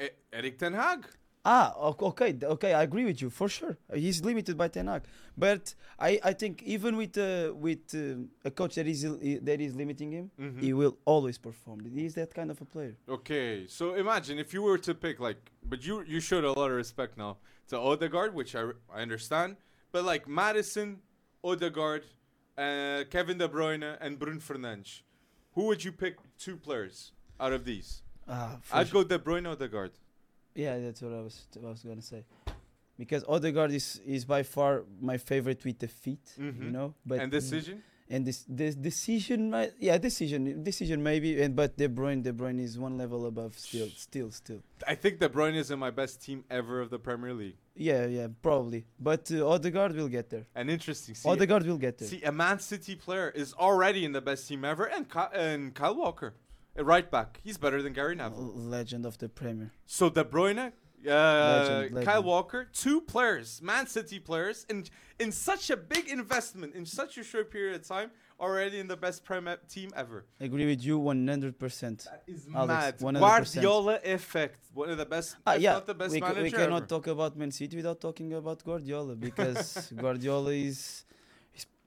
[0.00, 1.06] E- Erik Ten Hag.
[1.44, 3.76] Ah, okay, okay, I agree with you for sure.
[3.92, 5.02] Uh, He's limited by Ten Hag,
[5.36, 9.02] but I, I think even with uh, with uh, a coach that is
[9.48, 10.60] that is limiting him, Mhm.
[10.60, 11.84] he will always perform.
[11.84, 12.96] He's that kind of a player.
[13.08, 16.70] Okay, so imagine if you were to pick like, but you you showed a lot
[16.70, 18.62] of respect now to Odegaard, which I
[18.94, 19.56] I understand,
[19.90, 21.00] but like Maddison,
[21.42, 22.04] Odegaard,
[22.56, 25.02] uh, Kevin De Bruyne, and Bruno Fernandes,
[25.54, 28.02] who would you pick two players out of these?
[28.26, 29.02] For I'd sure.
[29.02, 29.90] go De Bruyne, Odegaard.
[30.54, 32.24] Yeah, that's what I was I was gonna say.
[32.98, 36.72] Because Odegaard is, is by far my favorite with the feet, you Mhm.
[36.72, 36.94] know.
[37.06, 37.82] But and decision.
[38.10, 41.40] and this this decision, might, yeah, decision decision maybe.
[41.42, 44.62] And but De Bruyne, De Bruyne is one level above still, still, still.
[44.86, 47.56] I think De Bruyne is in my best team ever of the Premier League.
[47.74, 48.84] Yeah, yeah, probably.
[49.00, 50.46] But uh, Odegaard will get there.
[50.54, 51.14] And interesting.
[51.14, 52.08] See, Odegaard will get there.
[52.08, 55.74] see, a Man City player is already in the best team ever, and Ky- and
[55.74, 56.34] Kyle Walker,
[56.76, 57.40] a right back.
[57.42, 58.52] He's better than Gary Neville.
[58.54, 59.72] Legend of the Premier.
[59.86, 60.72] So De Bruyne,
[61.06, 61.10] uh,
[61.90, 62.22] Legend, Kyle.
[62.22, 64.84] Walker, two players, Man City players, in
[65.18, 68.96] in such a big investment in such a short period of time, already in the
[68.96, 70.24] best Premier team ever.
[70.40, 72.04] Agree with you 100%.
[72.04, 73.14] That is Alex, mad.
[73.14, 73.18] 100%.
[73.20, 76.76] Guardiola effect, one of the best, Ah, yeah, not the best we, manager we cannot
[76.78, 76.86] ever.
[76.86, 81.04] talk about Man City without talking about Guardiola because Guardiola is,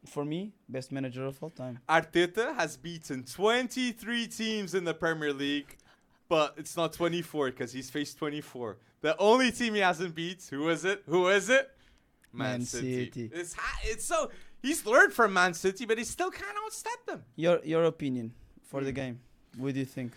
[0.05, 1.79] for me, best manager of all time.
[1.89, 5.77] Arteta has beaten 23 teams in the Premier League,
[6.29, 8.77] but it's not 24 because he's faced 24.
[9.01, 11.03] The only team he hasn't beat, who is it?
[11.07, 11.69] Who is it?
[12.33, 13.05] Man, Man City.
[13.05, 13.31] City.
[13.33, 14.29] It's ha- it's so
[14.61, 17.23] he's learned from Man City, but he still can't outstep them.
[17.35, 18.95] Your your opinion for the Mm.
[18.95, 19.19] game.
[19.57, 20.11] What do you think?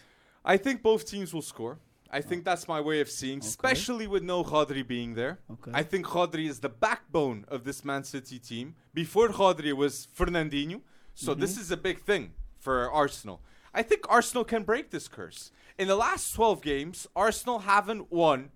[0.44, 1.78] I think both teams will score.
[2.10, 3.46] I think that's my way of seeing, Okay.
[3.48, 5.40] especially with no Rodri being there.
[5.50, 5.70] Okay.
[5.74, 8.74] I think Rodri is the backbone of this Man City team.
[8.94, 10.80] Before Rodri was Fernandinho.
[11.14, 11.60] So this Mhm.
[11.60, 13.42] is a big thing for Arsenal.
[13.74, 15.50] I think Arsenal can break this curse.
[15.76, 18.50] In the last 12 games, Arsenal haven't won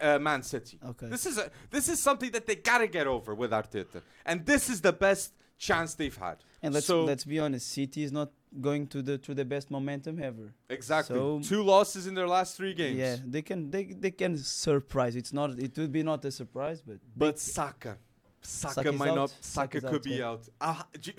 [0.00, 0.76] uh, Man City.
[0.84, 1.06] Okay.
[1.08, 4.02] This is a, this is something that they got to get over with Arteta.
[4.26, 6.36] And this is the best chance they've had.
[6.62, 9.70] and let's so let's be honest, City is not going to the to the best
[9.70, 10.54] momentum ever.
[10.70, 12.96] exactly so- two losses in their last 3 games.
[12.98, 15.14] Yeah, they can they they can surprise.
[15.16, 17.98] It's not it would be not a surprise, but But Saka,
[18.40, 19.18] Saka, Saka might not.
[19.30, 19.34] out.
[19.40, 20.28] Saka could out, be yeah.
[20.30, 20.42] out.
[20.60, 21.14] Ah, J-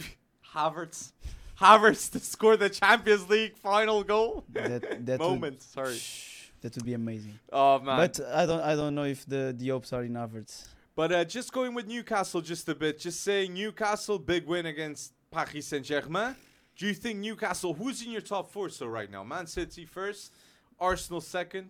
[0.55, 1.11] Havertz,
[1.59, 4.43] Havertz to score the Champions League final goal.
[4.53, 5.61] that that would- Moment.
[5.61, 5.97] Sorry.
[5.97, 7.35] Shh, That would be amazing.
[7.53, 7.97] Oh man!
[8.01, 10.67] But I don't I don't know if the the hopes are in Havertz.
[10.99, 15.13] But uh, just going with Newcastle just a bit, just saying Newcastle big win against
[15.31, 16.35] Paris Saint Germain.
[16.75, 17.73] Do you think Newcastle?
[17.73, 19.23] Who's in your top four so right now?
[19.23, 20.33] Man City first,
[20.77, 21.69] Arsenal second,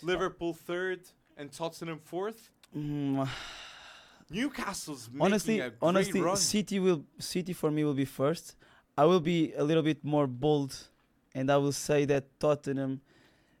[0.00, 1.00] Liverpool third,
[1.36, 2.50] and Tottenham fourth.
[2.72, 3.28] Mm,
[4.30, 6.36] Newcastle's honestly, honestly, run.
[6.36, 8.54] City will City for me will be first.
[8.96, 10.72] I will be a little bit more bold,
[11.34, 13.00] and I will say that Tottenham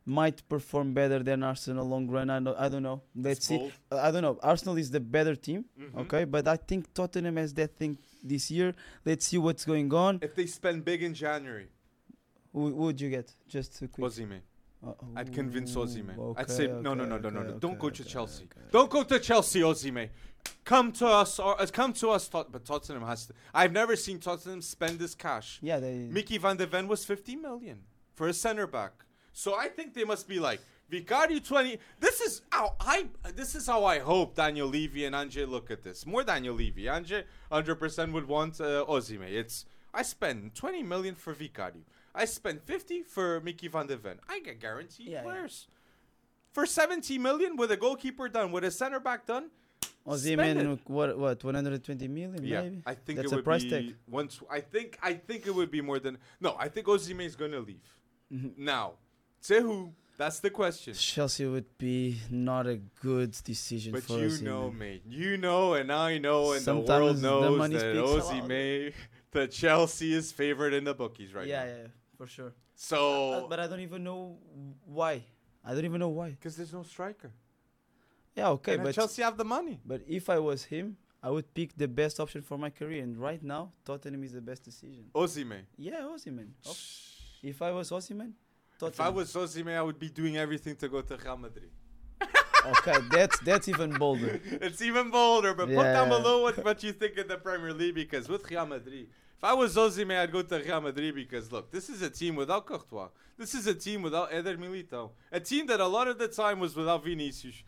[0.04, 2.28] might perform better than Arsenal long run.
[2.30, 3.02] I know, I don't know.
[3.14, 3.70] Let's see.
[3.90, 4.38] Uh, I don't know.
[4.42, 5.96] Arsenal is the better team, Mhm.
[6.02, 8.74] okay, but I think Tottenham has that thing this year.
[9.04, 10.18] Let's see what's going on.
[10.22, 11.68] If they spend big in January,
[12.52, 13.32] Who, who would you get?
[13.48, 14.04] Just to quick.
[14.12, 14.40] Osimhen.
[14.84, 16.18] Uh, I'd convince Osimhen.
[16.18, 17.48] ooh, I'd say okay, no, no, no, okay, no, no, no.
[17.50, 18.44] okay, Don't go okay, to Chelsea.
[18.44, 18.66] okay.
[18.72, 20.08] Don't go to Chelsea, Osimhen.
[20.64, 22.28] Come to us, or uh, come to us.
[22.28, 23.32] Tot- but Tottenham has to.
[23.54, 25.60] I've never seen Tottenham spend this cash.
[25.62, 25.98] Yeah, they.
[26.10, 27.78] Micky van de Ven was 50 million
[28.16, 28.92] for a center back.
[29.32, 31.78] So I think they must be like Vicario 20.
[32.00, 35.82] This is how I this is how I hope Daniel Levy and Ange look at
[35.82, 36.04] this.
[36.06, 36.88] More Daniel Levy.
[36.88, 39.30] Ange 100% would want uh, Osimhen.
[39.32, 39.64] It's
[39.94, 41.82] I spend 20 million for Vicario.
[42.14, 44.18] I spend 50 for Micky van de Ven.
[44.28, 45.22] I get guaranteed Yeah, yeah.
[45.22, 45.66] players.
[46.52, 49.48] For 70 million with a goalkeeper done, with a center back done.
[50.06, 52.82] Osimhen, what, what, 120 million, Yeah, maybe?
[52.84, 53.94] I think That's it a would price be tag.
[54.08, 54.40] once.
[54.50, 56.54] I think I think it would be more than no.
[56.58, 57.86] I think Osimhen is going to leave
[58.32, 58.58] Mhm.
[58.58, 58.94] now.
[59.42, 59.92] Say who?
[60.16, 60.94] That's the question.
[60.94, 65.02] Chelsea would be not a good decision But for you know, mate.
[65.08, 68.22] You know, and I know, and the world Sometimes the knows money that aloud.
[68.22, 68.92] Osimhen,
[69.32, 71.70] that Chelsea is favored in the bookies right yeah, now.
[71.70, 72.48] yeah, for sure.
[72.48, 74.38] Uh, So, but I don't even know
[74.84, 75.24] why.
[75.64, 76.30] I don't even know why.
[76.30, 77.32] because there's no striker.
[78.36, 79.80] Yeah, okay, and but Chelsea have the money.
[79.84, 83.02] but if I was him, I would pick the best option for my career.
[83.02, 85.04] And right now, Tottenham is the best decision.
[85.14, 85.64] Osimhen.
[85.76, 86.06] Yeah.
[86.06, 86.74] Oh,
[87.42, 88.32] If I was Osimhen,
[88.90, 88.94] Tottenham.
[88.94, 91.70] If I was Osimhen, I would be doing everything to go to Real Madrid.
[92.66, 94.40] okay, that's that's even bolder.
[94.44, 97.94] it's even bolder, but put down below what, what you think of the Premier League
[97.94, 101.70] because with Real Madrid, if I was Osimhen, I'd go to Real Madrid because look,
[101.70, 103.08] this is a team without Courtois.
[103.36, 105.10] This is a team without Eder Militao.
[105.32, 107.64] A team that a lot of the time was without Vinicius.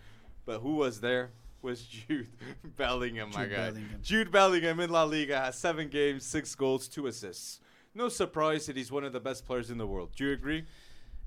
[0.46, 1.32] But who was there?
[1.62, 2.28] Was Jude
[2.76, 3.70] Bellingham, my Jude guy.
[3.70, 4.00] Bellingham.
[4.02, 7.60] Jude Bellingham in La Liga has seven games, six goals, two assists.
[7.94, 10.10] No surprise that he's one of the best players in the world.
[10.14, 10.66] Do you agree?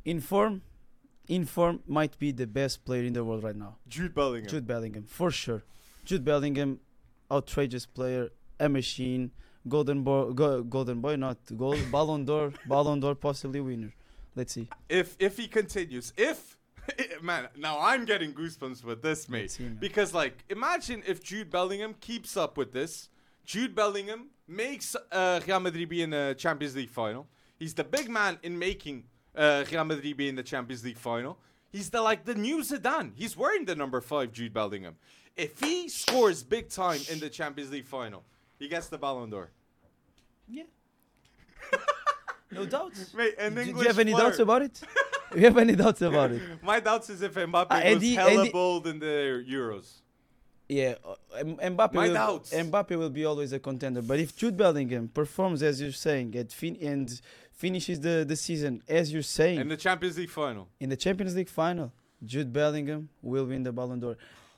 [0.08, 0.62] In form,
[1.28, 3.76] in form might be the best player in the world right now.
[3.90, 4.50] Jude Bellingham.
[4.50, 5.64] Jude Bellingham, for sure.
[6.06, 6.80] Jude Bellingham,
[7.30, 9.32] outrageous player, a machine,
[9.68, 13.94] golden boy, go, golden boy, not gold, Ballon d'Or, Ballon d'Or possibly winner.
[14.34, 14.70] Let's see.
[14.88, 16.58] if if he continues, if
[17.22, 19.52] man, now I'm getting goosebumps with this, mate.
[19.52, 19.68] See.
[19.68, 23.10] Because like, imagine if Jude Bellingham keeps up with this.
[23.44, 27.28] Jude Bellingham makes uh, Real Madrid be in the Champions League final.
[27.60, 29.04] He's the big man in making
[29.38, 31.38] uh, Real Madrid be in the Champions League final.
[31.72, 33.12] He's the like the new Zidane.
[33.16, 34.96] He's wearing the number five, Jude Bellingham.
[35.36, 38.24] If he scores big time in the Champions League final,
[38.58, 39.52] he gets the Ballon d'Or.
[40.50, 40.64] Yeah.
[42.52, 43.14] no doubts.
[43.14, 44.82] Mate, an Do, do you have any doubts about it?
[45.32, 46.42] do you have any doubts about it?
[46.64, 49.44] My doubts is if Mbappe Ah, and was he- hella and he- bold in the
[49.48, 50.02] Euros.
[50.70, 51.94] Yeah, uh, Mbappe.
[51.94, 52.54] My will, doubts.
[52.54, 54.02] Mbappe will be always a contender.
[54.02, 57.22] But if Jude Bellingham performs as you're saying at fin- and
[57.58, 60.64] finishes the, the season as you're saying In the Champions League final.
[60.80, 61.92] in the Champions League final,
[62.24, 64.16] Jude Bellingham will win the Ballon d'Or.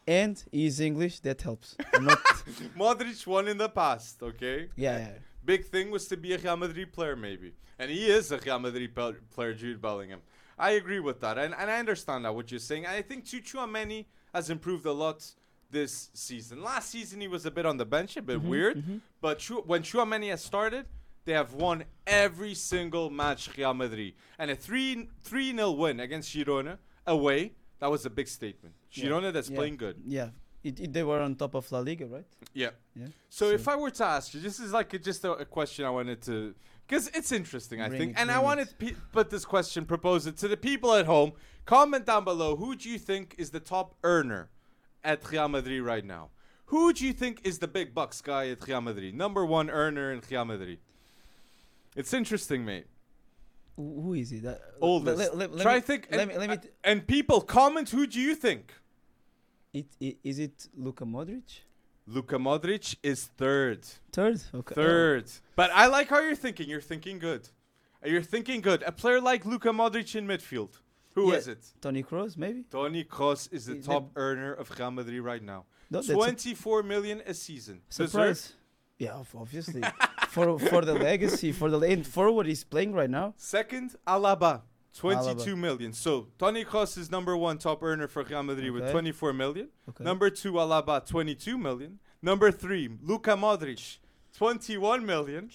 [0.08, 1.76] And he's English, that helps.
[2.00, 2.18] Not,
[2.78, 4.68] Modric won in the past, okay?
[4.76, 5.10] yeah, yeah.
[5.46, 7.54] Big thing was to be a Real Madrid player, maybe.
[7.80, 8.92] And he is a Real Madrid
[9.36, 10.22] player, Jude Bellingham.
[10.58, 11.38] I agree with that.
[11.38, 12.86] And, and I understand that, what you're saying.
[12.86, 15.26] And I think Tchouameni has improved a lot
[15.72, 16.62] this season.
[16.62, 18.78] Last season, he was a bit on the bench, a bit Mhm, weird.
[18.78, 19.00] mhm.
[19.22, 20.86] But Chou- when Tchouameni has started,
[21.30, 24.14] they have won every single match Real Madrid.
[24.40, 28.74] And a 3 3 0 win against Girona away, that was a big statement.
[28.92, 29.04] Yeah.
[29.06, 29.56] Girona that's Yeah.
[29.58, 29.96] playing good.
[30.08, 30.30] Yeah,
[30.64, 32.26] it, it, they were on top of La Liga, right?
[32.54, 32.72] Yeah.
[32.96, 33.06] Yeah.
[33.30, 35.46] So, So- if I were to ask you, this is like a, just a, a
[35.46, 36.56] question I wanted to,
[36.88, 39.86] because it's interesting, I Bring think, it, and I wanted to pe- put this question,
[39.86, 41.34] propose it to the people at home.
[41.66, 44.50] Comment down below who do you think is the top earner
[45.04, 46.32] at Real Madrid right now?
[46.74, 49.14] Who do you think is the big bucks guy at Real Madrid?
[49.16, 50.80] Number one earner in Real Madrid.
[51.96, 52.88] It's interesting, mate.
[53.76, 54.46] Who is it?
[54.46, 55.18] Uh, Oldest.
[55.18, 56.08] Let, let, let Try me, think.
[56.12, 56.58] Let and, me, let me.
[56.58, 57.90] T- and people comment.
[57.90, 58.74] Who do you think?
[59.74, 61.62] it, it, is it Luka Modric?
[62.08, 63.86] Luka Modric is third.
[64.12, 64.42] Third?
[64.54, 64.76] Okay.
[64.76, 65.26] Third.
[65.56, 66.68] But I like how you're thinking.
[66.68, 67.48] You're thinking good.
[68.04, 68.84] Uh, You're thinking good.
[68.86, 70.80] A player like Luka Modric in midfield.
[71.16, 71.54] Who is Yeah.
[71.54, 71.66] it?
[71.82, 72.64] Toni Kroos, maybe?
[72.64, 75.66] Toni Kroos is the Is top earner of Real Madrid right now.
[75.92, 77.82] No, a 24 million a season.
[77.90, 78.54] Surprise.
[79.00, 79.82] Yeah, obviously.
[80.28, 83.34] for for the legacy, for the and for what he's playing right now.
[83.38, 84.62] Second, Alaba.
[84.94, 85.94] 22 million.
[85.94, 89.70] So Toni Kroos is number one top earner for Real Madrid with 24 million.
[89.88, 90.04] Okay.
[90.04, 92.00] Number two, Alaba, 22 million.
[92.22, 94.00] Number three, Luka Modric,
[94.36, 95.50] 21 million.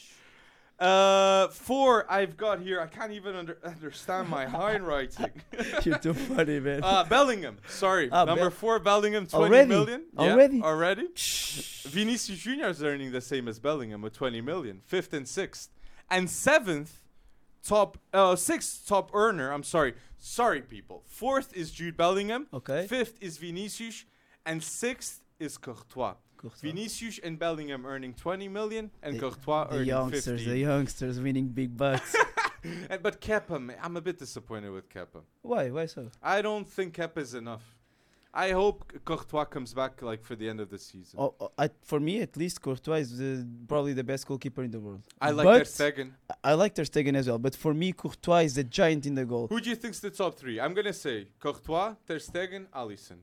[0.78, 2.80] Uh, four, I've got here.
[2.80, 5.30] I can't even under- understand my handwriting.
[5.84, 6.80] You're too funny, man.
[6.82, 8.08] uh, Bellingham, sorry.
[8.10, 9.68] Ah, Number four, Bellingham, 20 Already?
[9.68, 10.04] million.
[10.18, 10.62] Yeah, Already?
[10.62, 11.08] already.
[11.86, 12.66] Vinicius Jr.
[12.66, 15.70] is earning the same as Bellingham with 20 million, fifth and sixth.
[16.10, 17.00] And seventh,
[17.64, 21.04] top, uh, sixth top earner, I'm sorry, sorry people.
[21.06, 22.86] Fourth is Jude Bellingham, okay.
[22.88, 24.04] fifth is Vinicius,
[24.44, 26.14] and sixth is Courtois.
[26.44, 26.68] Courtois.
[26.70, 30.48] Vinicius and Bellingham earning 20 million, and The- Courtois The earning youngsters, 15.
[30.50, 32.14] the youngsters winning big bucks.
[32.90, 35.20] And- but Kepa, I'm a bit disappointed with Kepa.
[35.42, 35.70] Why?
[35.70, 36.10] Why so?
[36.22, 37.62] I don't think Kepa is enough.
[38.36, 41.20] I hope Courtois comes back like for the end of the season.
[41.20, 44.72] Oh, oh, I, for me, at least, Courtois is the, probably the best goalkeeper in
[44.72, 45.02] the world.
[45.20, 46.10] I like but, Ter Stegen.
[46.28, 49.14] I I like Ter Stegen as well, but for me, Courtois is the giant in
[49.14, 49.46] the goal.
[49.46, 50.58] Who do you think's the top three?
[50.58, 53.18] I'm gonna say Courtois, Ter Stegen, Alisson.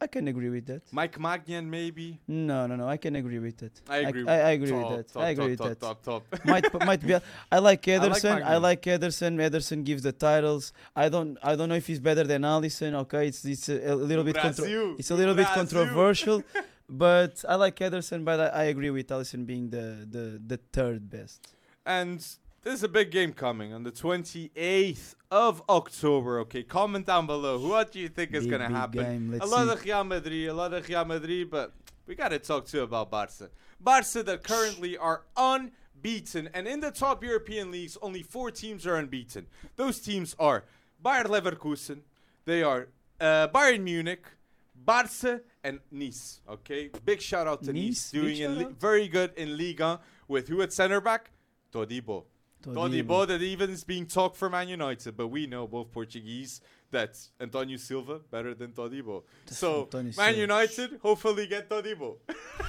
[0.00, 0.82] I can agree with that.
[0.92, 2.20] Mike Maignan maybe.
[2.28, 2.88] No, no, no.
[2.88, 3.80] I can agree with that.
[3.88, 4.28] I agree.
[4.28, 5.12] I, I agree top, with that.
[5.12, 6.10] Top, I agree top, with top, that.
[6.10, 6.44] top, top.
[6.52, 7.14] might might be.
[7.52, 8.36] I like Ederson.
[8.36, 8.62] I Maignan.
[8.62, 9.36] like Ederson.
[9.50, 10.72] Ederson gives the titles.
[10.94, 11.36] I don't.
[11.42, 12.94] I don't know if he's better than Alisson.
[12.94, 14.36] Okay, it's it's a, a little bit.
[14.36, 14.94] Contro- Brazil.
[14.98, 16.44] it's a little bit controversial,
[16.88, 18.24] but I like Ederson.
[18.24, 21.54] But I, I agree with Alisson being the the the third best.
[21.84, 22.24] And
[22.68, 26.40] there's a big game coming on the 28th of October.
[26.40, 27.58] Okay, comment down below.
[27.58, 29.38] What do you think is gonna happen?
[29.40, 31.72] A lot of Real Madrid, a lot of Real Madrid, but
[32.06, 33.48] we gotta talk too about Barca.
[33.80, 38.96] Barca that currently are unbeaten, and in the top European leagues, only four teams are
[38.96, 39.46] unbeaten.
[39.76, 40.64] Those teams are
[41.02, 42.00] Bayer Leverkusen,
[42.44, 44.26] they are uh, Bayern Munich,
[44.74, 46.40] Barca, and Nice.
[46.46, 50.48] Okay, big shout out to Nice, Nice, doing in li- very good in Liga with
[50.48, 51.30] who at center back?
[51.72, 52.24] Todibo.
[52.62, 57.16] Todibo that even is being talked for Man United, but we know both Portuguese that
[57.40, 59.22] Antonio Silva better than Todibo.
[59.46, 60.40] So Antonio Man Silva.
[60.40, 62.16] United hopefully get Todibo.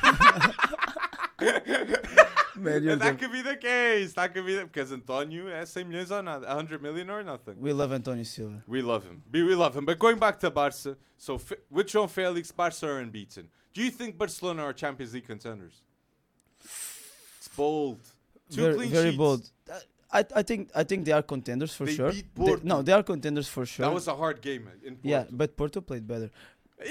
[2.62, 4.14] And that could be the case.
[4.14, 7.56] That could be the, because Antonio has same millions or not, 100 million or nothing.
[7.60, 8.64] we love Antonio Silva.
[8.68, 9.24] We love him.
[9.32, 9.86] We, we love him.
[9.86, 13.48] But going back to Barca, so F- with João Felix, Barca are unbeaten.
[13.74, 15.82] Do you think Barcelona are Champions League contenders?
[16.62, 18.00] It's bold.
[18.52, 19.18] Two very, clean very sheets.
[19.18, 19.50] bold.
[20.12, 22.12] I, I think I think they are contenders for They sure.
[22.12, 22.62] beat They- Porto.
[22.72, 23.86] no, they are contenders for sure.
[23.86, 25.10] That was a hard game in Porto.
[25.14, 26.30] yeah, but Porto played better.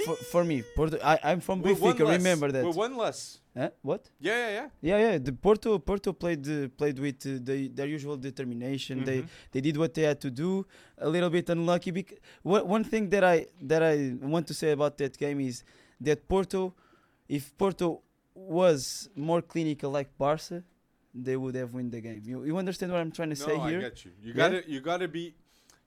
[0.05, 0.99] For, for me, Porto.
[1.03, 2.01] I, I'm from one Benfica.
[2.07, 2.18] less.
[2.18, 2.62] Remember that?
[2.64, 3.40] With one less.
[3.57, 3.71] Huh?
[3.81, 4.03] What?
[4.21, 4.68] Yeah, yeah, yeah.
[4.83, 5.18] Yeah, yeah.
[5.18, 9.03] The Porto Porto played uh, played with uh, the, their usual determination.
[9.05, 9.29] They Mhm.
[9.53, 10.51] they did what they had to do.
[10.99, 11.90] A little bit unlucky.
[11.90, 13.94] Because one one thing that I that I
[14.35, 15.64] want to say about that game is
[16.07, 16.75] that Porto,
[17.27, 18.03] if Porto
[18.35, 20.62] was more clinical like Barca,
[21.25, 22.23] they would have win the game.
[22.25, 23.79] You you understand what I'm trying to no, say I here?
[23.79, 24.13] I get you.
[24.23, 24.37] You Yeah?
[24.37, 25.35] gotta, you gotta be.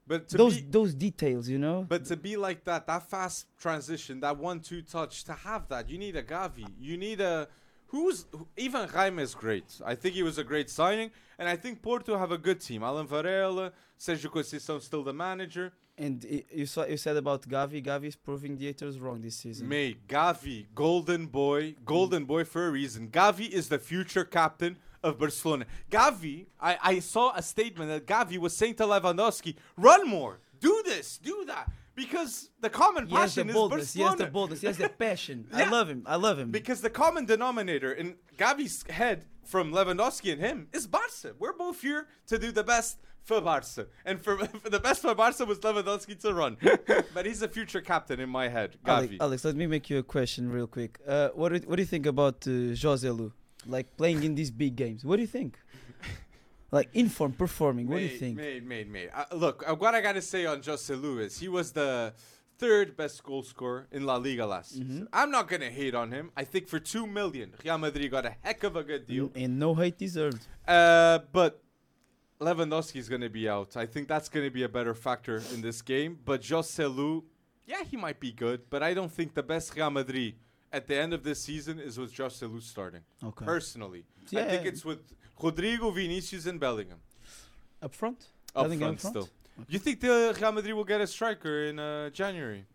[0.07, 1.85] But to Those be, those details, you know.
[1.87, 5.97] but to be like that, that fast transition, that one-two touch, to have that, you
[5.97, 6.67] need a Gavi.
[6.79, 7.47] You need a.
[7.87, 8.25] Who's
[8.57, 9.65] even Jaime is great.
[9.85, 12.83] I think he was a great signing, and I think Porto have a good team.
[12.83, 15.71] Alan Varela, Sergio Conceição still the manager.
[15.97, 17.83] And you saw you said about Gavi.
[17.85, 19.67] Gavi is proving the haters wrong this season.
[19.67, 23.09] Mate, Gavi, golden boy, golden boy for a reason.
[23.09, 25.65] Gavi is the future captain of Barcelona.
[25.89, 30.81] Gavi, I, I saw a statement that Gavi was saying to Lewandowski, run more, do
[30.85, 31.71] this, do that.
[31.93, 33.93] Because the common He has the passion is boldness.
[33.93, 34.25] He has Barcelona.
[34.25, 34.61] the boldness.
[34.61, 35.47] He has the passion.
[35.51, 35.65] Yeah.
[35.65, 36.03] I love him.
[36.05, 36.49] I love him.
[36.49, 41.35] Because the common denominator in Gavi's head from Lewandowski and him is Barca.
[41.37, 43.87] We're both here to do the best for Barca.
[44.05, 46.57] And for, for the best for Barca was Lewandowski to run.
[47.13, 49.17] but he's a future captain in my head, Alex, Gavi.
[49.19, 50.99] Alex, let me make you a question real quick.
[51.05, 53.31] Uh, what do, what do you think about uh, Joselu,
[53.65, 55.03] like playing in these big games?
[55.05, 55.57] What do you think?
[56.71, 57.87] like in form, performing.
[57.87, 58.37] What do you think?
[58.37, 59.09] Made, mate, mate.
[59.13, 62.13] Uh, look, uh, what I got to say on Jose Luis, he was the
[62.57, 64.87] third best goal scorer in La Liga last Mm-hmm.
[64.91, 65.07] season.
[65.11, 66.31] I'm not to hate on him.
[66.37, 69.31] I think for 2 million, Real Madrid got a heck of a good deal.
[69.35, 70.45] N- And no hate deserved.
[70.67, 71.63] Uh, but
[72.39, 73.75] Lewandowski is going to be out.
[73.77, 76.19] I think that's going to be a better factor in this game.
[76.23, 77.23] But Joselu,
[77.65, 80.35] yeah, he might be good, but I don't think the best Real Madrid
[80.73, 83.01] at the end of this season is with Joselu starting.
[83.23, 83.45] Okay.
[83.45, 84.05] Personally,
[84.35, 84.99] I think it's with
[85.39, 86.99] Rodrygo, Vinicius, and Bellingham.
[87.81, 88.27] Up front.
[88.55, 89.27] Up Bellingham front, up front?
[89.27, 89.65] still.
[89.69, 92.65] You think the Real Madrid will get a striker in uh, January?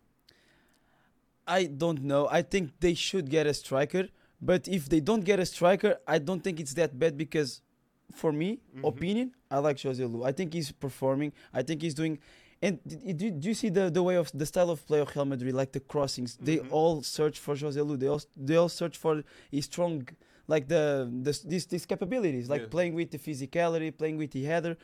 [1.47, 2.27] I don't know.
[2.29, 4.09] I think they should get a striker,
[4.41, 7.61] but if they don't get a striker, I don't think it's that bad because,
[8.13, 8.87] for me, Mhm.
[8.87, 10.25] opinion, I like Joselu.
[10.25, 11.31] I think he's performing.
[11.53, 12.19] I think he's doing.
[12.61, 15.25] And do, do you see the, the way of the style of play of Real
[15.25, 16.37] Madrid, like the crossings?
[16.37, 16.71] They Mhm.
[16.71, 17.99] all search for Joselu.
[17.99, 20.07] They all they all search for his strong,
[20.47, 22.67] like the, the these these capabilities, like Yeah.
[22.75, 24.75] playing with the physicality, playing with the header.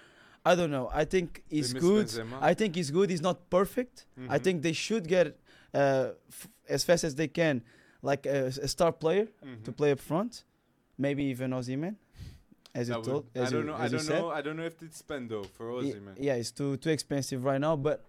[0.45, 0.89] I don't know.
[0.93, 2.07] I think They he's good.
[2.07, 2.37] Benzema.
[2.41, 3.09] I think he's good.
[3.09, 4.05] He's not perfect.
[4.17, 4.43] I Mhm.
[4.43, 5.27] think they should get
[5.75, 7.63] uh, f- as fast as they can,
[8.03, 9.25] like a, a star player
[9.65, 9.75] to Mhm.
[9.79, 10.43] play up front.
[10.99, 11.95] Maybe even Osimhen,
[12.75, 13.25] as you told.
[13.35, 13.75] I As don't you, know.
[13.75, 14.19] I don't said.
[14.19, 14.29] know.
[14.31, 16.15] I don't know if it's spend though for man.
[16.19, 18.05] Yeah, it's too too expensive right now, but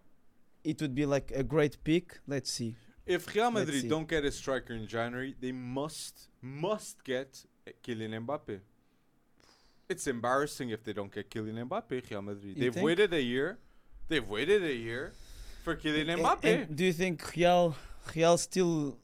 [0.62, 2.18] it would be like a great pick.
[2.26, 2.76] Let's see.
[3.06, 7.44] If Real Madrid don't get a striker in January, they must must get
[7.82, 8.60] Kylian Mbappe.
[9.88, 12.10] It's embarrassing if they don't get Kylian Mbappe.
[12.10, 12.56] Real Madrid.
[12.56, 12.86] You They've think?
[12.86, 13.58] waited a year.
[14.08, 15.12] They've waited a year
[15.62, 16.44] for Kylian Mbappe.
[16.44, 17.76] and do you think Real
[18.14, 18.98] Real still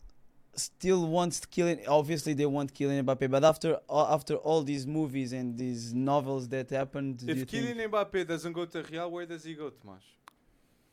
[0.62, 1.87] still wants Kylian?
[1.88, 6.49] Obviously, they want Kylian Mbappe, but after uh, after all these movies and these novels
[6.49, 7.46] that happened, if?
[7.46, 10.03] Kylian Mbappe doesn't go to Real, where does he go, Tomas?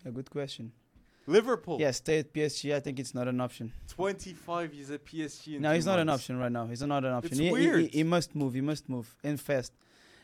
[0.05, 0.71] A good question.
[1.27, 1.77] Liverpool.
[1.79, 2.73] Yeah, stay at PSG.
[2.73, 3.73] I think it's not an option.
[3.89, 4.71] 25.
[4.71, 5.55] He's at PSG.
[5.55, 6.65] In No, he's not an option right now.
[6.65, 7.31] He's not an option.
[7.33, 7.81] It's he, he- weird.
[7.81, 8.53] He, he must move.
[8.53, 9.73] He must move and fast.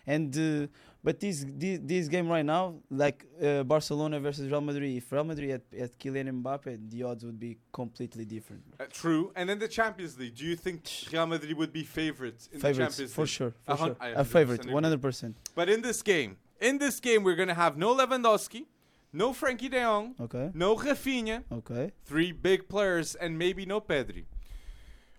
[0.05, 0.67] And uh,
[1.03, 5.23] but this, this this game right now, like uh, Barcelona versus Real Madrid, if Real
[5.23, 8.63] Madrid had, had Kylian Mbappe, the odds would be completely different.
[8.79, 9.31] Uh, true.
[9.35, 10.35] And then the Champions League.
[10.35, 13.29] Do you think Real Madrid would be favorites in the Favorites Champions for League?
[13.29, 14.11] sure, for hun- sure.
[14.13, 15.37] A 100% favorite, one hundred percent.
[15.55, 18.65] But in this game, in this game, we're gonna have no Lewandowski,
[19.13, 21.91] no Frenkie De Jong, Okay, no Raphinha, okay.
[22.05, 24.25] three big players, and maybe no Pedri.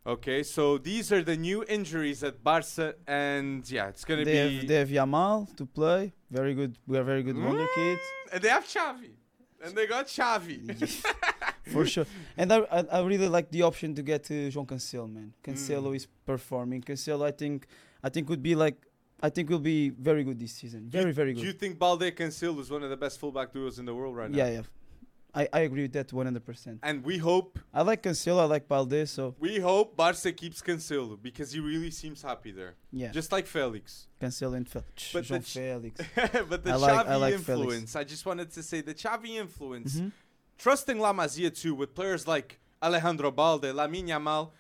[0.07, 4.57] Okay, so these are the new injuries at Barca, and yeah, it's gonna They be.
[4.59, 6.13] have they have Yamal to play.
[6.31, 6.77] Very good.
[6.87, 9.13] We are very good wonder Mm, kids And they have Xavi,
[9.65, 10.59] and they got Xavi.
[11.73, 12.05] for sure.
[12.37, 15.33] And I, I I really like the option to get to João Cancelo, man.
[15.43, 15.97] Cancelo Mm.
[15.97, 16.83] is performing.
[16.83, 17.67] Cancelo, I think,
[18.03, 18.77] I think would be like,
[19.23, 20.91] I think will be very good this season.
[20.91, 21.41] Very very good.
[21.41, 24.15] Do you think Balde Cancelo is one of the best fullback duos in the world
[24.15, 24.37] right now?
[24.37, 24.63] Yeah, yeah.
[25.35, 26.79] I, I agree with that 100%.
[26.83, 31.21] And we hope, I like Cancelo, I like Balde, so we hope Barca keeps Cancelo
[31.21, 33.11] because he really seems happy there, yeah.
[33.11, 34.07] just like Felix.
[34.21, 35.13] Cancelo and Felix.
[35.13, 36.01] But the João Felix.
[36.49, 37.49] but the I like- I like Felix.
[37.49, 40.13] influence, I just wanted to say the Xavi influence, Mhm.
[40.59, 44.51] trusting La Masia too with players like Alejandro Balde, Lamine Yamal.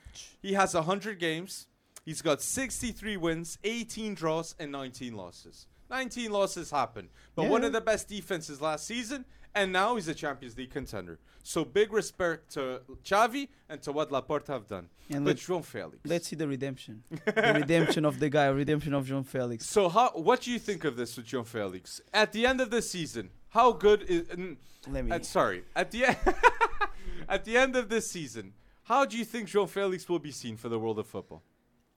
[0.42, 1.66] He has 100 games.
[2.04, 5.66] He's got 63 wins, 18 draws, and 19 losses.
[5.90, 7.08] 19 losses happen.
[7.34, 11.18] But one of the best defenses last season, and now he's a Champions League contender.
[11.42, 14.88] So big respect to Xavi and to what Laporta have done.
[15.10, 15.98] And But João Felix.
[16.06, 17.02] let's see the redemption.
[17.26, 19.66] the redemption of the guy, redemption of João Felix.
[19.66, 20.10] So how?
[20.14, 22.00] What do you think of this with João Felix?
[22.12, 24.26] At the end of the season, how good is?
[24.30, 24.56] n-
[24.88, 25.10] Let me.
[25.12, 26.16] At, sorry, at the end,
[27.28, 30.56] at the end of this season, how do you think João Felix will be seen
[30.56, 31.42] for the world of football?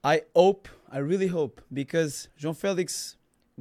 [0.04, 3.16] I hope, I really hope, because João Felix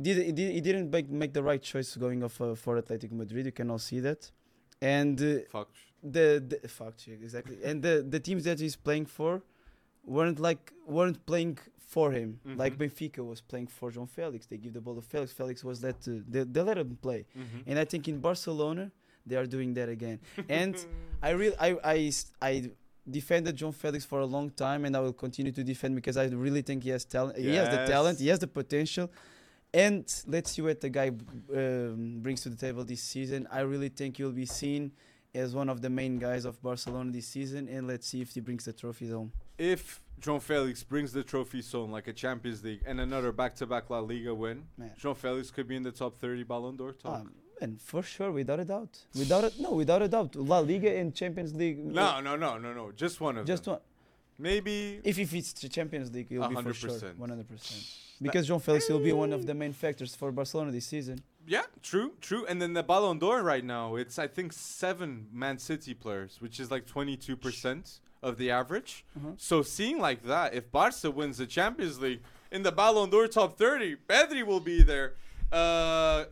[0.06, 3.14] did he, did, he didn't make, make the right choice going off uh, for Atletico
[3.14, 3.46] Madrid.
[3.46, 4.32] You can all see that,
[4.82, 5.70] and uh, Fuck.
[6.04, 9.42] the, the fuck exactly, and the the teams that he's playing for
[10.06, 11.58] weren't like weren't playing
[11.96, 12.40] for him.
[12.64, 12.82] Like Mhm.
[12.90, 14.46] Benfica was playing for João Felix.
[14.46, 15.32] They give the ball to Felix.
[15.32, 17.70] Felix was let to, they, they let him play, Mm-hmm.
[17.70, 18.92] and I think in Barcelona
[19.26, 20.20] they are doing that again.
[20.50, 20.76] And
[21.28, 22.52] I really I I I
[23.10, 26.26] defended John Felix for a long time, and I will continue to defend because I
[26.46, 27.38] really think he has talent.
[27.38, 28.20] He has the talent.
[28.20, 29.10] He has the potential.
[29.74, 31.12] And let's see what the guy
[31.54, 33.48] um, brings to the table this season.
[33.52, 34.92] I really think he'll be seen
[35.36, 38.40] as one of the main guys of Barcelona this season, and let's see if he
[38.40, 39.32] brings the trophies home.
[39.58, 44.00] if João Felix brings the trophies home, like a Champions League and another back-to-back La
[44.00, 44.92] Liga win, Man.
[45.00, 47.22] João Felix could be in the top 30 Ballon d'Or talk.
[47.22, 50.96] Um, and for sure, without a doubt, without a, no, without a doubt, La Liga
[50.98, 51.84] and Champions League.
[51.86, 52.92] no, no, no, no, no.
[52.96, 53.74] Just one of just them.
[53.74, 53.82] one.
[54.40, 55.00] Maybe.
[55.04, 57.18] If if it's the Champions League, it'll be for sure, 100%.
[57.18, 57.84] one hundred percent.
[58.22, 61.22] Because João Felix will be one of the main factors for Barcelona this season.
[61.46, 62.46] Yeah, true, true.
[62.46, 66.60] And then the Ballon d'Or right now, it's I think seven Man City players, which
[66.60, 69.06] is like 22% of the average.
[69.18, 69.32] Uh-huh.
[69.38, 72.22] So seeing like that, if Barca wins the Champions League
[72.52, 75.14] in the Ballon d'Or top 30, Pedri will be there.
[75.52, 76.26] Uh,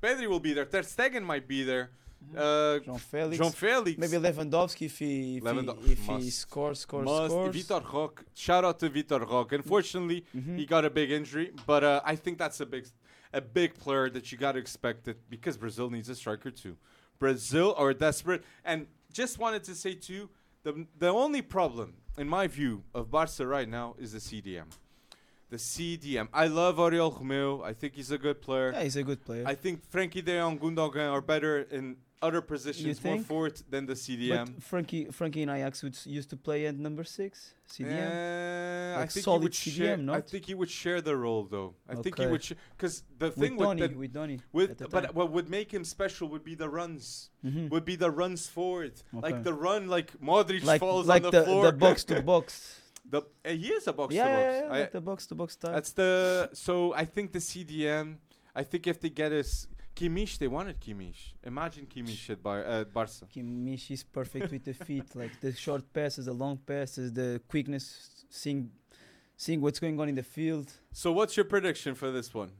[0.00, 0.64] Pedri will be there.
[0.64, 1.90] Ter Stegen might be there.
[2.36, 3.98] Uh, João Felix, João Felix.
[3.98, 6.32] maybe Lewandowski if he if, he, if he must.
[6.38, 7.30] scores scores Must.
[7.30, 7.56] scores.
[7.56, 8.24] Vitor Roque.
[8.34, 9.52] Shout out to Vitor Roque.
[9.54, 10.56] Unfortunately, Mhm.
[10.58, 12.86] he got a big injury, but uh, I think that's a big,
[13.32, 16.76] a big player that you got to expect it because Brazil needs a striker too.
[17.18, 20.28] Brazil are desperate, and just wanted to say too,
[20.62, 24.66] the the only problem in my view of Barca right now is the CDM.
[25.48, 26.28] The CDM.
[26.32, 27.64] I love Oriol Romeu.
[27.64, 28.70] I think he's a good player.
[28.72, 29.42] Yeah, he's a good player.
[29.46, 33.94] I think Frenkie De Jong, Gundogan are better in other positions, more forward than the
[33.94, 34.46] CDM.
[34.46, 37.88] but Frenkie Frenkie and Ajax would, used to play at number six CDM.
[38.10, 39.96] Uh, I Like think he solid would share.
[39.96, 41.74] CDM, I think he would share the role though.
[41.88, 42.44] I think he would
[42.76, 44.38] because the with thing with, Donny, that- with Donny.
[44.52, 47.30] with the but what would make him special would be the runs.
[47.44, 47.70] Mhm.
[47.70, 51.38] Would be the runs forward, like the run, like Modric like falls like on the,
[51.40, 51.64] the, floor.
[51.66, 52.80] the box to box.
[53.08, 54.42] The- uh, he is a box yeah, to box.
[54.42, 55.72] yeah, yeah, I- like the box to box type.
[55.72, 58.16] that's the so I think the CDM.
[58.54, 61.34] I think if they get us Kimmich, they wanted Kimmich.
[61.44, 63.26] Imagine Kimmich at Bar- uh, Barca.
[63.34, 68.24] Kimmich is perfect with the feet, like the short passes, the long passes, the quickness,
[68.30, 68.70] seeing,
[69.36, 70.72] seeing what's going on in the field.
[70.92, 72.50] So what's your prediction for this one?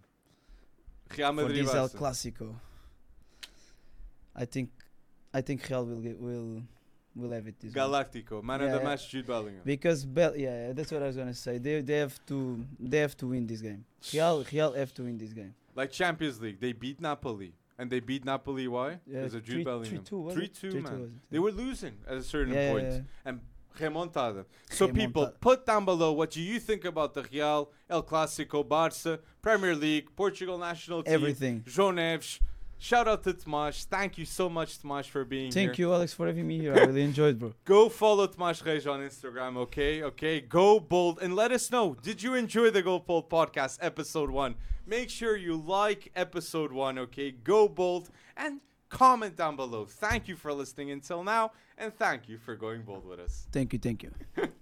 [1.16, 2.54] Real for Madrid this El Clásico.
[4.34, 4.70] I think,
[5.32, 6.62] I think Real will get, will
[7.16, 7.72] will have it this.
[7.72, 8.84] Galactico, man of the yeah.
[8.84, 9.62] match, Jude Bellingham.
[9.64, 11.58] Because Bel- yeah, yeah, that's what I was gonna say.
[11.58, 13.84] They they have to they have to win this game.
[14.12, 15.54] Real Real have to win this game.
[15.80, 17.54] Like Champions League, they beat Napoli.
[17.78, 18.98] And they beat Napoli, why?
[19.06, 20.04] Yeah, Because of Jude three- Bellingham.
[20.04, 21.20] 3-2, was 3-2, man.
[21.30, 22.86] They were losing at a certain yeah, point.
[22.92, 23.00] yeah.
[23.24, 23.40] And
[23.78, 24.44] remontada.
[24.68, 29.20] So people, put down below what do you think about the Real, El Clásico, Barça,
[29.40, 31.64] Premier League, Portugal national team, Everything.
[31.66, 32.40] João Neves.
[32.82, 33.84] Shout out to Tomas.
[33.84, 35.66] Thank you so much, Tomas, for being here.
[35.66, 36.74] Thank you, Alex, for having me here.
[36.74, 37.52] I really enjoyed, bro.
[37.66, 40.02] Go follow Tomas Reis on Instagram, okay?
[40.02, 40.40] Okay.
[40.40, 41.94] Go bold and let us know.
[42.00, 44.54] Did you enjoy the Go Bold podcast episode one?
[44.86, 47.32] Make sure you like episode one, okay?
[47.32, 49.84] Go bold and comment down below.
[49.84, 53.46] Thank you for listening until now, and thank you for going bold with us.
[53.52, 54.10] Thank you, thank you.